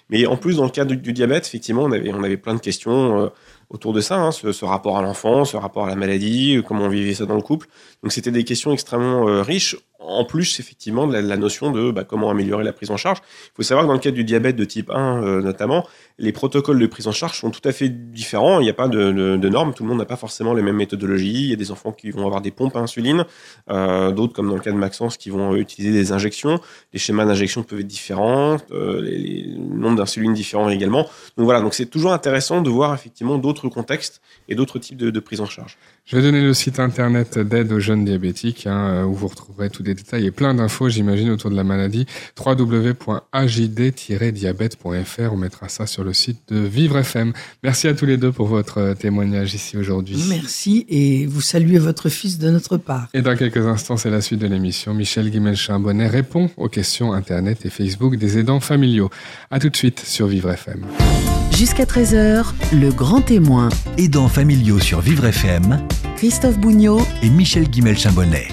[0.10, 2.56] mais en plus dans le cadre du, du diabète effectivement on avait on avait plein
[2.56, 3.30] de questions
[3.70, 6.86] autour de ça, hein, ce, ce, rapport à l'enfant, ce rapport à la maladie, comment
[6.86, 7.68] on vivait ça dans le couple.
[8.04, 12.04] Donc c'était des questions extrêmement euh, riches en plus effectivement de la, notion de bah,
[12.04, 13.20] comment améliorer la prise en charge.
[13.48, 15.86] Il faut savoir que dans le cadre du diabète de type 1 euh, notamment,
[16.20, 18.60] les protocoles de prise en charge sont tout à fait différents.
[18.60, 19.12] Il n'y a pas de,
[19.50, 21.44] normes, tout le monde n'a pas forcément les mêmes méthodologies.
[21.44, 23.26] Il y a des enfants qui vont avoir des pompes à insuline,
[23.70, 26.60] euh, d'autres comme dans le cas de Maxence qui vont utiliser des injections.
[26.94, 31.08] Les schémas d'injection peuvent être différents, euh, les, les nombres d'insuline différents également.
[31.38, 35.20] Donc voilà, donc c'est toujours intéressant de voir effectivement d'autres contextes et d'autres types de
[35.20, 35.78] prise en charge.
[36.08, 39.84] Je vais donner le site internet d'aide aux jeunes diabétiques hein, où vous retrouverez tous
[39.84, 42.06] les détails et plein d'infos, j'imagine, autour de la maladie.
[42.40, 45.34] www.ajd-diabète.fr.
[45.34, 47.34] On mettra ça sur le site de Vivre FM.
[47.62, 50.24] Merci à tous les deux pour votre témoignage ici aujourd'hui.
[50.30, 53.10] Merci et vous saluez votre fils de notre part.
[53.14, 54.94] Et dans quelques instants, c'est la suite de l'émission.
[54.94, 59.10] Michel Guimel-Chambonnet répond aux questions internet et Facebook des aidants familiaux.
[59.52, 60.86] À tout de suite sur Vivre FM.
[61.52, 63.68] Jusqu'à 13h, le grand témoin.
[63.98, 65.86] Aidants familiaux sur Vivre FM.
[66.18, 68.48] Christophe Bougnot et Michel Guimel-Chambonnet.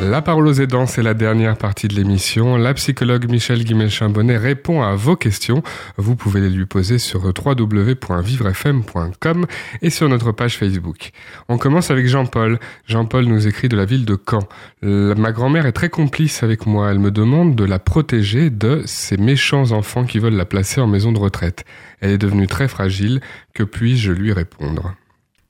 [0.00, 2.56] La parole aux aidants, c'est la dernière partie de l'émission.
[2.56, 5.62] La psychologue Michel Guimel-Chambonnet répond à vos questions.
[5.98, 9.46] Vous pouvez les lui poser sur www.vivrefm.com
[9.82, 11.10] et sur notre page Facebook.
[11.50, 12.58] On commence avec Jean-Paul.
[12.86, 14.48] Jean-Paul nous écrit de la ville de Caen.
[14.80, 16.90] Ma grand-mère est très complice avec moi.
[16.90, 20.86] Elle me demande de la protéger de ces méchants enfants qui veulent la placer en
[20.86, 21.66] maison de retraite.
[22.00, 23.20] Elle est devenue très fragile.
[23.52, 24.94] Que puis-je lui répondre?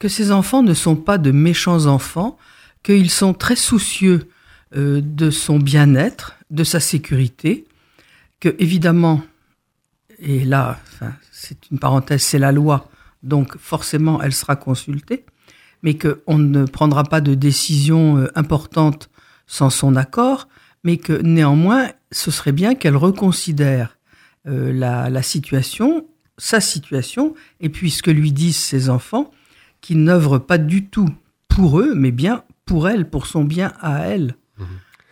[0.01, 2.39] Que ces enfants ne sont pas de méchants enfants,
[2.83, 4.29] qu'ils sont très soucieux
[4.75, 7.67] euh, de son bien-être, de sa sécurité,
[8.41, 9.23] que évidemment,
[10.19, 10.81] et là,
[11.31, 12.89] c'est une parenthèse, c'est la loi,
[13.23, 15.27] donc forcément elle sera consultée,
[15.83, 19.11] mais qu'on ne prendra pas de décision euh, importante
[19.47, 20.49] sans son accord,
[20.83, 23.99] mais que néanmoins, ce serait bien qu'elle reconsidère
[24.47, 26.07] euh, la situation,
[26.39, 29.31] sa situation, et puis ce que lui disent ses enfants,
[29.81, 31.09] qui n'œuvrent pas du tout
[31.49, 34.37] pour eux, mais bien pour elle, pour son bien à elle.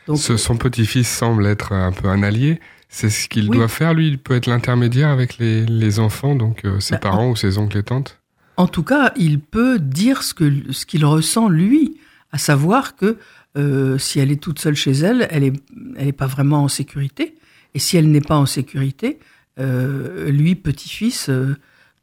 [0.07, 2.61] Donc, ce, son petit-fils semble être un peu un allié.
[2.88, 3.57] C'est ce qu'il oui.
[3.57, 4.09] doit faire, lui.
[4.09, 7.37] Il peut être l'intermédiaire avec les, les, enfants, donc euh, ses bah, parents en, ou
[7.37, 8.18] ses oncles et tantes.
[8.57, 11.98] En tout cas, il peut dire ce que ce qu'il ressent lui,
[12.33, 13.18] à savoir que
[13.59, 15.52] euh, si elle est toute seule chez elle, elle est
[15.96, 17.35] elle est pas vraiment en sécurité.
[17.74, 19.18] Et Et si elle n'est pas en sécurité,
[19.59, 21.57] euh, lui, petit-fils, euh,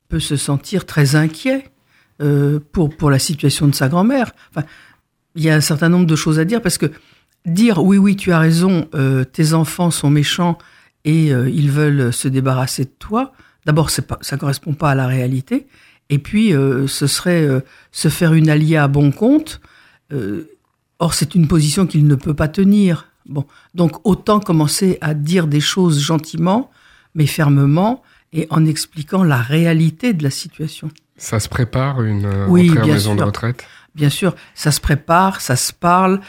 [0.10, 1.66] peut se sentir très inquiet
[2.22, 4.32] euh, pour, pour la situation de sa grand-mère.
[4.52, 4.66] Enfin,
[5.36, 6.88] il y a un certain nombre de choses à dire parce que
[7.46, 8.88] dire oui, oui, tu as raison,
[9.34, 10.58] tes enfants sont méchants
[11.04, 13.34] et ils veulent se débarrasser de toi,
[13.66, 15.68] d'abord, ça ne correspond pas à la réalité.
[16.10, 17.48] Et puis, ce serait
[17.92, 19.60] se faire une alliée à bon compte.
[21.00, 23.10] or, c'est une position qu'il ne peut pas tenir.
[23.26, 26.72] Bon, donc autant commencer à dire des choses gentiment,
[27.16, 30.90] mais fermement, et en expliquant la réalité de la situation.
[31.18, 33.66] Ça se prépare une euh, oui, entrée en maison de retraite?
[33.96, 36.20] Bien sûr, ça se prépare, ça se parle,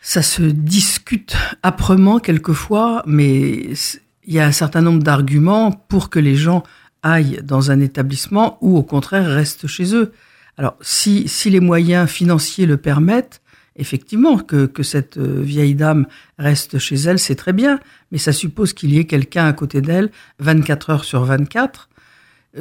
[0.00, 3.72] ça se discute âprement quelquefois, mais
[4.24, 6.62] il y a un certain nombre d'arguments pour que les gens
[7.02, 10.12] aillent dans un établissement ou au contraire restent chez eux.
[10.56, 13.42] Alors si, si les moyens financiers le permettent,
[13.76, 16.06] effectivement, que, que cette euh, vieille dame
[16.38, 17.80] reste chez elle, c'est très bien,
[18.12, 21.89] mais ça suppose qu'il y ait quelqu'un à côté d'elle 24 heures sur 24, euh,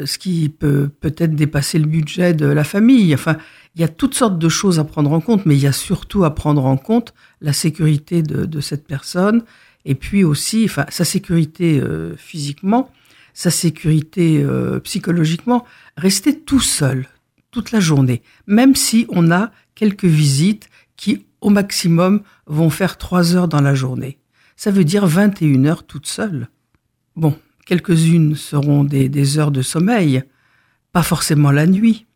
[0.06, 3.14] ce qui peut peut-être dépasser le budget de la famille.
[3.14, 3.38] Enfin,
[3.76, 5.72] il y a toutes sortes de choses à prendre en compte, mais il y a
[5.72, 9.44] surtout à prendre en compte la sécurité de, de cette personne,
[9.86, 12.92] et puis aussi, enfin, sa sécurité euh, physiquement,
[13.34, 14.46] sa sécurité
[14.84, 15.66] psychologiquement.
[15.96, 17.08] Rester tout seul
[17.52, 23.36] toute la journée, même si on a quelques visites qui, au maximum, vont faire trois
[23.36, 24.20] heures dans la journée.
[24.56, 26.50] Ça veut dire 21 heures toute seule.
[27.16, 27.38] Bon,
[27.70, 30.24] quelques-unes seront des, heures de sommeil,
[30.92, 32.08] pas forcément la nuit.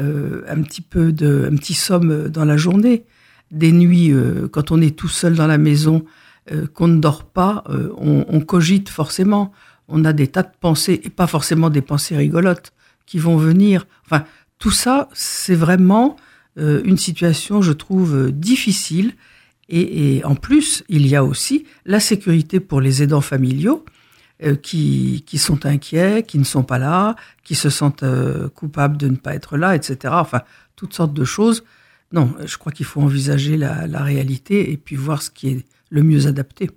[0.00, 3.04] Euh, un petit peu de, un petit somme dans la journée.
[3.52, 6.04] Des nuits, euh, quand on est tout seul dans la maison,
[6.50, 7.62] euh, qu'on ne dort pas,
[7.98, 9.52] on, cogite forcément.
[9.86, 12.72] On a des tas de pensées, et pas forcément des pensées rigolotes,
[13.06, 13.86] qui vont venir.
[14.04, 14.24] Enfin,
[14.58, 16.16] tout ça, c'est vraiment
[16.58, 19.12] euh, une situation, je trouve, euh, difficile.
[19.68, 23.99] Et, en plus, il y a aussi la sécurité pour les aidants familiaux euh,
[24.62, 28.04] qui, qui sont inquiets, qui ne sont pas là, qui se sentent
[28.54, 30.14] coupables de ne pas être là, etc.
[30.16, 30.42] Enfin,
[30.76, 31.64] toutes sortes de choses.
[32.12, 35.64] Non, je crois qu'il faut envisager la, la réalité et puis voir ce qui est
[35.90, 36.70] le mieux adapté.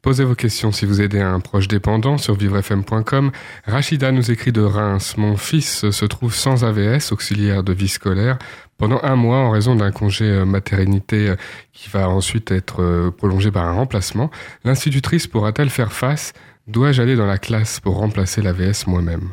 [0.00, 3.32] Posez vos questions si vous aidez un proche dépendant sur vivrefm.com.
[3.66, 5.16] Rachida nous écrit de Reims.
[5.16, 8.38] Mon fils se trouve sans AVS, auxiliaire de vie scolaire,
[8.76, 11.36] pendant un mois en raison d'un congé euh, maternité euh,
[11.72, 14.30] qui va ensuite être euh, prolongé par un remplacement.
[14.62, 16.32] L'institutrice pourra-t-elle faire face
[16.68, 19.30] Dois-je aller dans la classe pour remplacer l'AVS moi-même?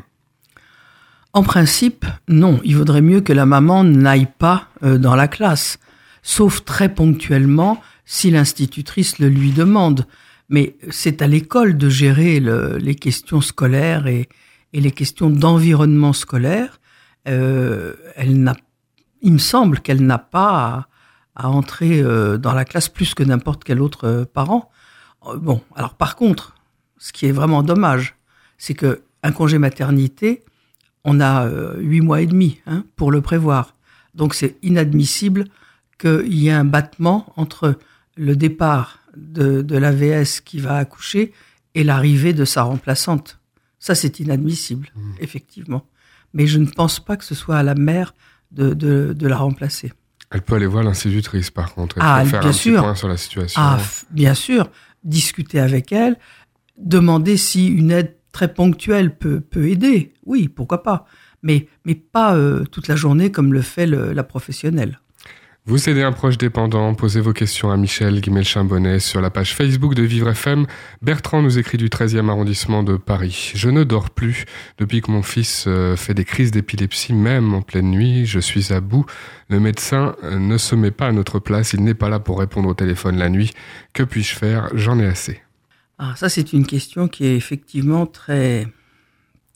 [1.34, 2.62] En principe, non.
[2.64, 5.78] Il vaudrait mieux que la maman n'aille pas dans la classe,
[6.24, 10.06] sauf très ponctuellement si l'institutrice le lui demande.
[10.50, 14.30] Mais c'est à l'école de gérer les questions scolaires et,
[14.74, 16.80] les questions d'environnement scolaire.
[17.30, 18.56] Euh, elle n'a,
[19.22, 20.88] il me semble qu'elle n'a pas
[21.36, 24.70] à, entrer euh, dans la classe plus que n'importe quel autre euh, parent.
[25.38, 26.55] Bon, alors par contre,
[26.98, 28.16] ce qui est vraiment dommage,
[28.58, 30.44] c'est que un congé maternité,
[31.04, 33.76] on a huit mois et demi hein, pour le prévoir.
[34.14, 35.46] Donc c'est inadmissible
[35.98, 37.78] qu'il y ait un battement entre
[38.16, 41.34] le départ de, de l'AVS qui va accoucher
[41.74, 43.40] et l'arrivée de sa remplaçante.
[43.80, 45.12] Ça, c'est inadmissible, mmh.
[45.20, 45.86] effectivement.
[46.34, 48.14] Mais je ne pense pas que ce soit à la mère
[48.52, 49.92] de, de, la remplacer.
[50.32, 52.82] Elle peut aller voir l'institutrice, par contre, ah, faire bien un sûr.
[52.82, 53.62] point sur la situation.
[53.62, 53.80] Ah,
[54.12, 54.70] bien sûr,
[55.04, 56.18] discuter avec elle,
[56.78, 60.14] demander si une aide très ponctuelle peut, peut aider.
[60.26, 61.06] Oui, pourquoi pas.
[61.42, 65.00] Mais, mais pas euh, toute la journée comme le fait la professionnelle.
[65.68, 69.96] Vous aidez un proche dépendant, posez vos questions à Michel Guimel-Chambonnet sur la page Facebook
[69.96, 70.68] de Vivre FM.
[71.02, 73.52] Bertrand nous écrit du 13e arrondissement de Paris.
[73.56, 74.46] Je ne dors plus
[74.78, 78.28] depuis que mon fils euh, fait des crises d'épilepsie, même en pleine nuit.
[78.28, 79.08] Je suis à bout.
[79.50, 81.74] Le médecin euh, ne se met pas à notre place.
[81.74, 83.52] Il n'est pas là pour répondre au téléphone la nuit.
[83.94, 84.70] Que puis-je faire?
[84.76, 85.42] J'en ai assez.
[85.98, 88.68] Ah, ça, c'est une question qui est effectivement très,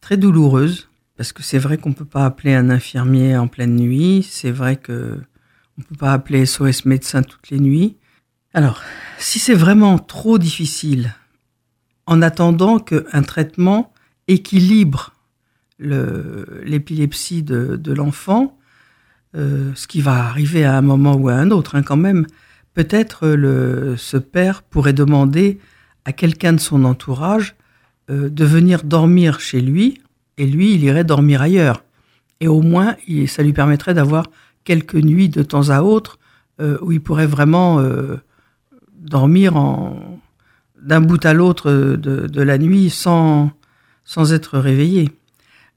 [0.02, 0.90] très douloureuse.
[1.18, 4.26] Parce que c'est vrai qu'on peut pas appeler un infirmier en pleine nuit.
[4.30, 5.20] C'est vrai que
[5.78, 7.98] on peut pas appeler SOS médecin toutes les nuits.
[8.54, 8.82] Alors,
[9.18, 11.14] si c'est vraiment trop difficile,
[12.06, 13.94] en attendant qu'un traitement
[14.28, 15.14] équilibre
[15.78, 18.58] l'épilepsie de, l'enfant,
[19.36, 22.26] euh, ce qui va arriver à un moment ou à un autre hein, quand même,
[22.74, 23.28] peut-être
[23.98, 25.60] ce père pourrait demander
[26.10, 27.56] à quelqu'un de son entourage
[28.10, 30.02] euh, de venir dormir chez lui,
[30.40, 31.84] et lui, il irait dormir ailleurs.
[32.40, 32.96] Et au moins,
[33.28, 34.26] ça lui permettrait d'avoir
[34.64, 36.18] quelques nuits de temps à autre
[36.62, 38.16] euh, où il pourrait vraiment euh,
[38.98, 40.20] dormir en,
[40.82, 43.52] d'un bout à l'autre de, la nuit sans,
[44.04, 45.12] sans être réveillé.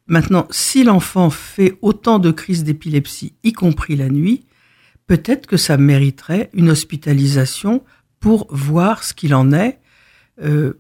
[0.07, 4.47] Maintenant, si l'enfant fait autant de crises d'épilepsie, y compris la nuit,
[5.07, 7.85] peut-être que ça mériterait une hospitalisation
[8.19, 9.79] pour voir ce qu'il en est,
[10.41, 10.75] euh,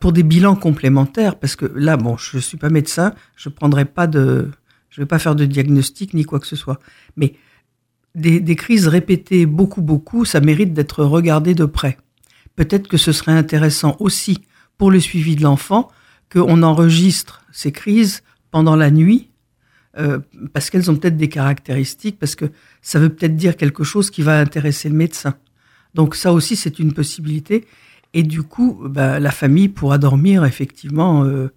[0.00, 4.06] pour des bilans complémentaires, parce que là, bon, je suis pas médecin, je prendrai pas
[4.06, 4.50] de,
[4.90, 6.80] je vais pas faire de diagnostic ni quoi que ce soit,
[7.16, 7.34] mais
[8.14, 11.98] des, des crises répétées beaucoup, beaucoup, ça mérite d'être regardé de près.
[12.56, 14.38] Peut-être que ce serait intéressant aussi
[14.78, 15.90] pour le suivi de l'enfant
[16.32, 19.30] qu'on enregistre ces crises pendant la nuit,
[19.96, 20.18] euh,
[20.52, 22.46] parce qu'elles ont peut-être des caractéristiques, parce que
[22.82, 25.34] ça veut peut-être dire quelque chose qui va intéresser le médecin.
[25.94, 27.66] Donc ça aussi, c'est une possibilité.
[28.14, 31.52] Et du coup, bah, la famille pourra dormir effectivement euh,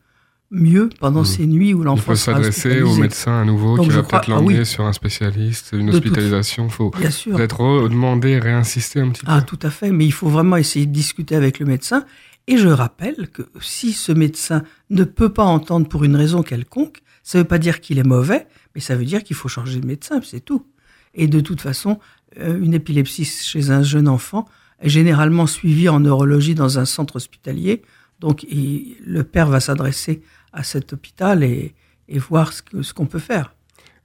[0.51, 1.25] mieux pendant Mmh.
[1.25, 4.03] ces nuits où Il l'enfant faut sera s'adresser au médecin à nouveau Donc qui va
[4.03, 4.65] peut-être ah l'emmener oui.
[4.65, 6.65] sur un spécialiste, une De hospitalisation.
[6.65, 9.31] Il faut peut-être redemander, réinsister un petit peu.
[9.31, 9.91] Ah, tout à fait.
[9.91, 12.05] Mais il faut vraiment essayer de discuter avec le médecin.
[12.47, 17.01] Et je rappelle que si ce médecin ne peut pas entendre pour une raison quelconque,
[17.23, 19.79] ça ne veut pas dire qu'il est mauvais, mais ça veut dire qu'il faut changer
[19.79, 20.65] de médecin, c'est tout.
[21.13, 21.99] Et de toute façon,
[22.39, 24.45] euh, une épilepsie chez un jeune enfant
[24.83, 27.81] généralement suivie en neurologie dans un centre hospitalier.
[28.19, 30.21] Donc, le père va s'adresser
[30.53, 31.73] à cet hôpital et,
[32.09, 33.53] voir ce qu'on peut faire.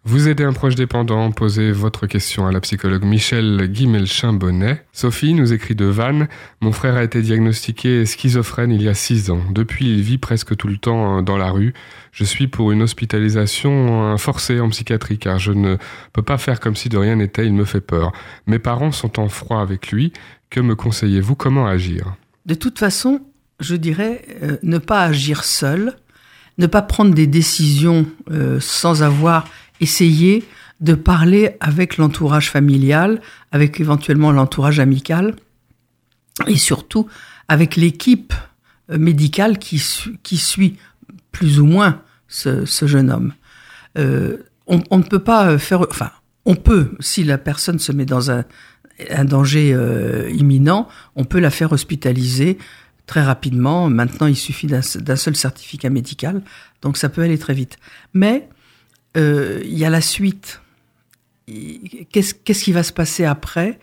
[0.09, 4.85] Vous aidez un proche dépendant, posez votre question à la psychologue Michel Guimelchin-Bonnet.
[4.93, 6.29] Sophie nous écrit de Vannes.
[6.61, 9.41] Mon frère a été diagnostiqué schizophrène il y a six ans.
[9.51, 11.75] Depuis, il vit presque tout le temps euh, dans la rue.
[12.13, 15.77] Je suis pour une hospitalisation forcée en psychiatrie car je ne
[16.13, 18.13] peux pas faire comme si de rien n'était, il me fait peur.
[18.47, 20.13] Mes parents sont en froid avec lui.
[20.51, 21.35] Que me conseillez-vous?
[21.35, 22.15] Comment agir?
[22.47, 23.21] De toute façon,
[23.61, 25.97] je dirais euh, ne pas agir seul,
[26.59, 29.49] ne pas prendre des décisions euh, sans avoir
[29.81, 30.45] essayé
[30.81, 33.21] de parler avec l'entourage familial,
[33.51, 35.35] avec éventuellement l'entourage amical,
[36.47, 37.09] et surtout
[37.49, 38.33] avec l'équipe
[38.91, 40.77] euh, médicale qui, su- qui suit
[41.33, 43.33] plus ou moins ce, jeune homme.
[44.69, 46.11] On, on ne peut pas faire, enfin,
[46.45, 48.45] on peut, si la personne se met dans un,
[49.11, 52.59] un danger euh, imminent, on peut la faire hospitaliser
[53.07, 53.89] très rapidement.
[53.89, 56.43] Maintenant, il suffit d'un seul certificat médical,
[56.83, 57.79] donc ça peut aller très vite.
[58.15, 58.49] Mais
[59.17, 60.61] euh, il y a la suite.
[61.47, 63.79] Qu'est-ce qui va se passer après,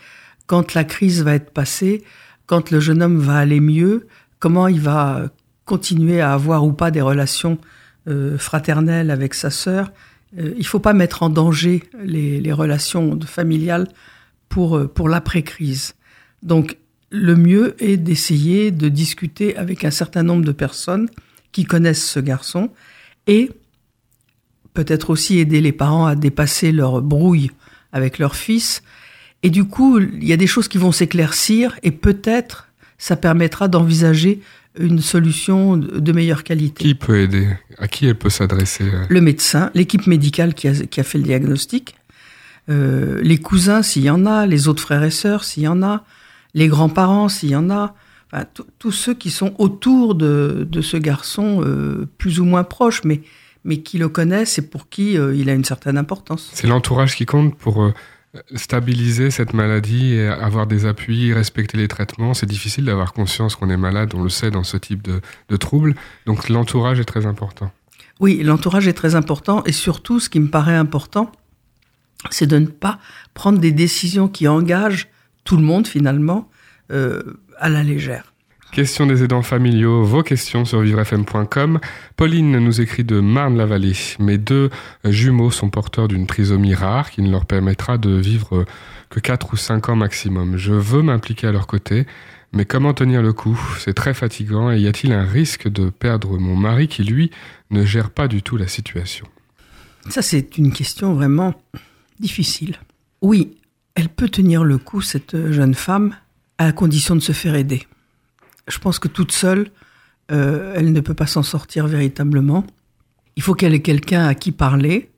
[0.47, 2.03] quand la crise va être passée,
[2.45, 4.07] quand le jeune homme va aller mieux,
[4.39, 5.30] comment il va
[5.64, 7.57] continuer à avoir ou pas des relations
[8.09, 9.91] euh, fraternelles avec sa sœur?
[10.38, 13.88] Euh, il faut pas mettre en danger les, relations familiales
[14.54, 15.95] pour, euh, pour l'après-crise.
[16.43, 16.78] Donc,
[17.10, 21.10] le mieux est d'essayer de discuter avec un certain nombre de personnes
[21.51, 22.70] qui connaissent ce garçon
[23.26, 23.49] et
[24.76, 27.49] peut-être aussi aider les parents à dépasser leur brouille
[27.93, 28.84] avec leur fils.
[29.41, 32.68] Et du coup, il y a des choses qui vont s'éclaircir et peut-être
[32.99, 34.39] ça permettra d'envisager
[34.80, 37.47] une solution de meilleure qualité Qui peut aider?
[37.80, 38.86] À qui elle peut s'adresser?
[39.10, 41.95] Le médecin, l'équipe médicale qui a, qui a fait le diagnostic,
[42.70, 45.84] euh, les cousins s'il y en a, les autres frères et sœurs s'il y en
[45.84, 46.03] a,
[46.53, 47.95] les grands-parents s'il y en a,
[48.32, 48.45] enfin,
[48.80, 53.22] tous- ceux qui sont autour de, de ce garçon, euh, plus ou moins proches, mais,
[53.64, 56.49] mais qui le connaissent et pour qui euh, il a une certaine importance.
[56.53, 57.91] C'est l'entourage qui compte pour
[58.55, 62.34] stabiliser cette maladie et avoir des appuis, respecter les traitements.
[62.34, 65.55] C'est difficile d'avoir conscience qu'on est malade, on le sait dans ce type de, de
[65.55, 65.93] troubles.
[66.26, 67.72] Donc l'entourage est très important.
[68.20, 71.32] Oui, l'entourage est très important et surtout, ce qui me paraît important,
[72.30, 72.99] c'est de ne pas
[73.34, 75.07] prendre des décisions qui engagent
[75.43, 76.49] tout le monde finalement
[76.91, 77.21] euh,
[77.57, 78.34] à la légère.
[78.71, 81.80] Question des aidants familiaux, vos questions sur vivrefm.com.
[82.15, 83.93] Pauline nous écrit de Marne-la-Vallée.
[84.17, 84.71] Mes deux
[85.05, 88.65] jumeaux sont porteurs d'une trisomie rare qui ne leur permettra de vivre
[89.11, 90.57] que 4 ou 5 ans maximum.
[90.57, 92.07] Je veux m'impliquer à leur côté,
[92.51, 93.59] mais comment tenir le coup?
[93.78, 97.30] C'est très fatigant et y a-t-il un risque de perdre mon mari qui, lui,
[97.69, 99.28] ne gère pas du tout la situation?
[100.09, 101.53] Ça, c'est une question vraiment
[102.20, 102.78] difficile.
[103.22, 103.57] Oui,
[103.95, 106.16] elle peut tenir le coup, cette jeune femme,
[106.57, 107.88] à condition de se faire aider.
[108.68, 109.72] Je pense que toute seule,
[110.32, 112.66] euh, elle ne peut pas s'en sortir véritablement.
[113.36, 115.11] Il faut qu'elle ait quelqu'un à qui parler,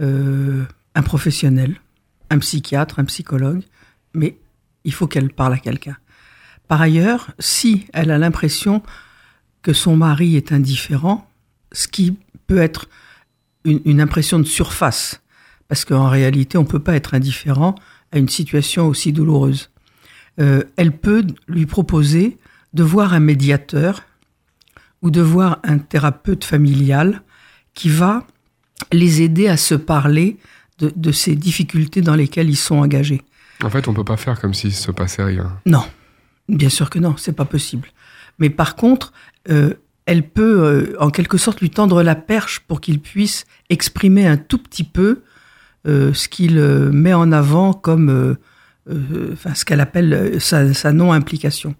[0.00, 0.64] euh,
[0.94, 1.80] un professionnel,
[2.30, 3.62] un psychiatre, un psychologue,
[4.14, 4.38] mais
[4.84, 5.96] il faut qu'elle parle à quelqu'un.
[6.68, 8.82] Par ailleurs, si elle a l'impression
[9.62, 11.28] que son mari est indifférent,
[11.72, 12.16] ce qui
[12.46, 12.88] peut être
[13.64, 15.20] une impression de surface,
[15.70, 17.76] parce qu'en réalité, on ne peut pas être indifférent
[18.10, 19.70] à une situation aussi douloureuse.
[20.40, 22.38] Euh, elle peut lui proposer
[22.74, 24.02] de voir un médiateur
[25.00, 27.22] ou de voir un thérapeute familial
[27.72, 28.26] qui va
[28.90, 30.38] les aider à se parler
[30.80, 33.22] de, de ces difficultés dans lesquelles ils sont engagés.
[33.62, 35.56] En fait, on peut pas faire comme s'il se passait rien.
[35.66, 35.84] Non,
[36.48, 37.90] bien sûr que non, c'est pas possible.
[38.40, 39.12] Mais par contre,
[39.48, 39.74] euh,
[40.06, 44.36] elle peut euh, en quelque sorte lui tendre la perche pour qu'il puisse exprimer un
[44.36, 45.22] tout petit peu
[45.86, 48.34] ce qu'il euh, met en avant comme euh,
[48.90, 51.74] euh, enfin, ce qu'elle appelle euh, sa, sa non-implication.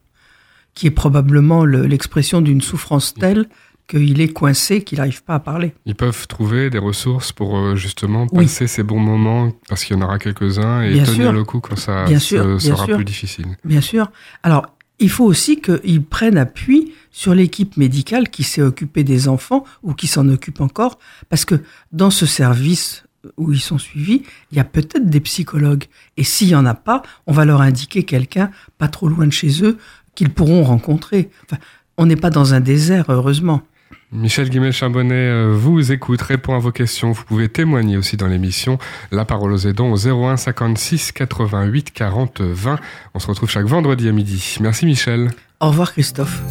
[0.75, 3.47] qui est probablement le- l'expression d'une souffrance telle
[3.89, 5.75] qu'il est coincé, qu'il n'arrive pas à parler.
[5.85, 8.45] Ils peuvent trouver des ressources pour euh, justement Oui.
[8.45, 11.33] passer ces bons moments, parce qu'il y en aura quelques-uns, et Bien tenir sûr.
[11.33, 12.97] le coup quand ça Bien se- sûr, bien sera sûr.
[12.97, 13.47] plus difficile.
[13.65, 14.13] Bien sûr.
[14.45, 14.65] Alors,
[15.01, 19.93] il faut aussi qu'ils prennent appui sur l'équipe médicale qui s'est occupée des enfants ou
[19.95, 20.99] qui s'en occupe encore,
[21.29, 21.57] parce que
[21.91, 23.03] dans ce service
[23.37, 25.85] où ils sont suivis, il y a peut-être des psychologues.
[26.17, 29.33] Et s'il y en a pas, on va leur indiquer quelqu'un pas trop loin de
[29.33, 29.79] chez eux
[30.15, 31.31] qu'ils pourront rencontrer.
[31.45, 31.61] Enfin,
[31.97, 33.63] on n'est pas dans un désert, heureusement.
[34.13, 37.13] Michel Guimel-Chambonnet euh, vous écoute, répond à vos questions.
[37.13, 38.79] Vous pouvez témoigner aussi dans l'émission
[39.13, 42.79] La parole aux aidants au 01 56 88 40 20.
[43.15, 44.57] On se retrouve chaque vendredi à midi.
[44.61, 45.31] Merci Michel.
[45.61, 46.43] Au revoir, Christophe.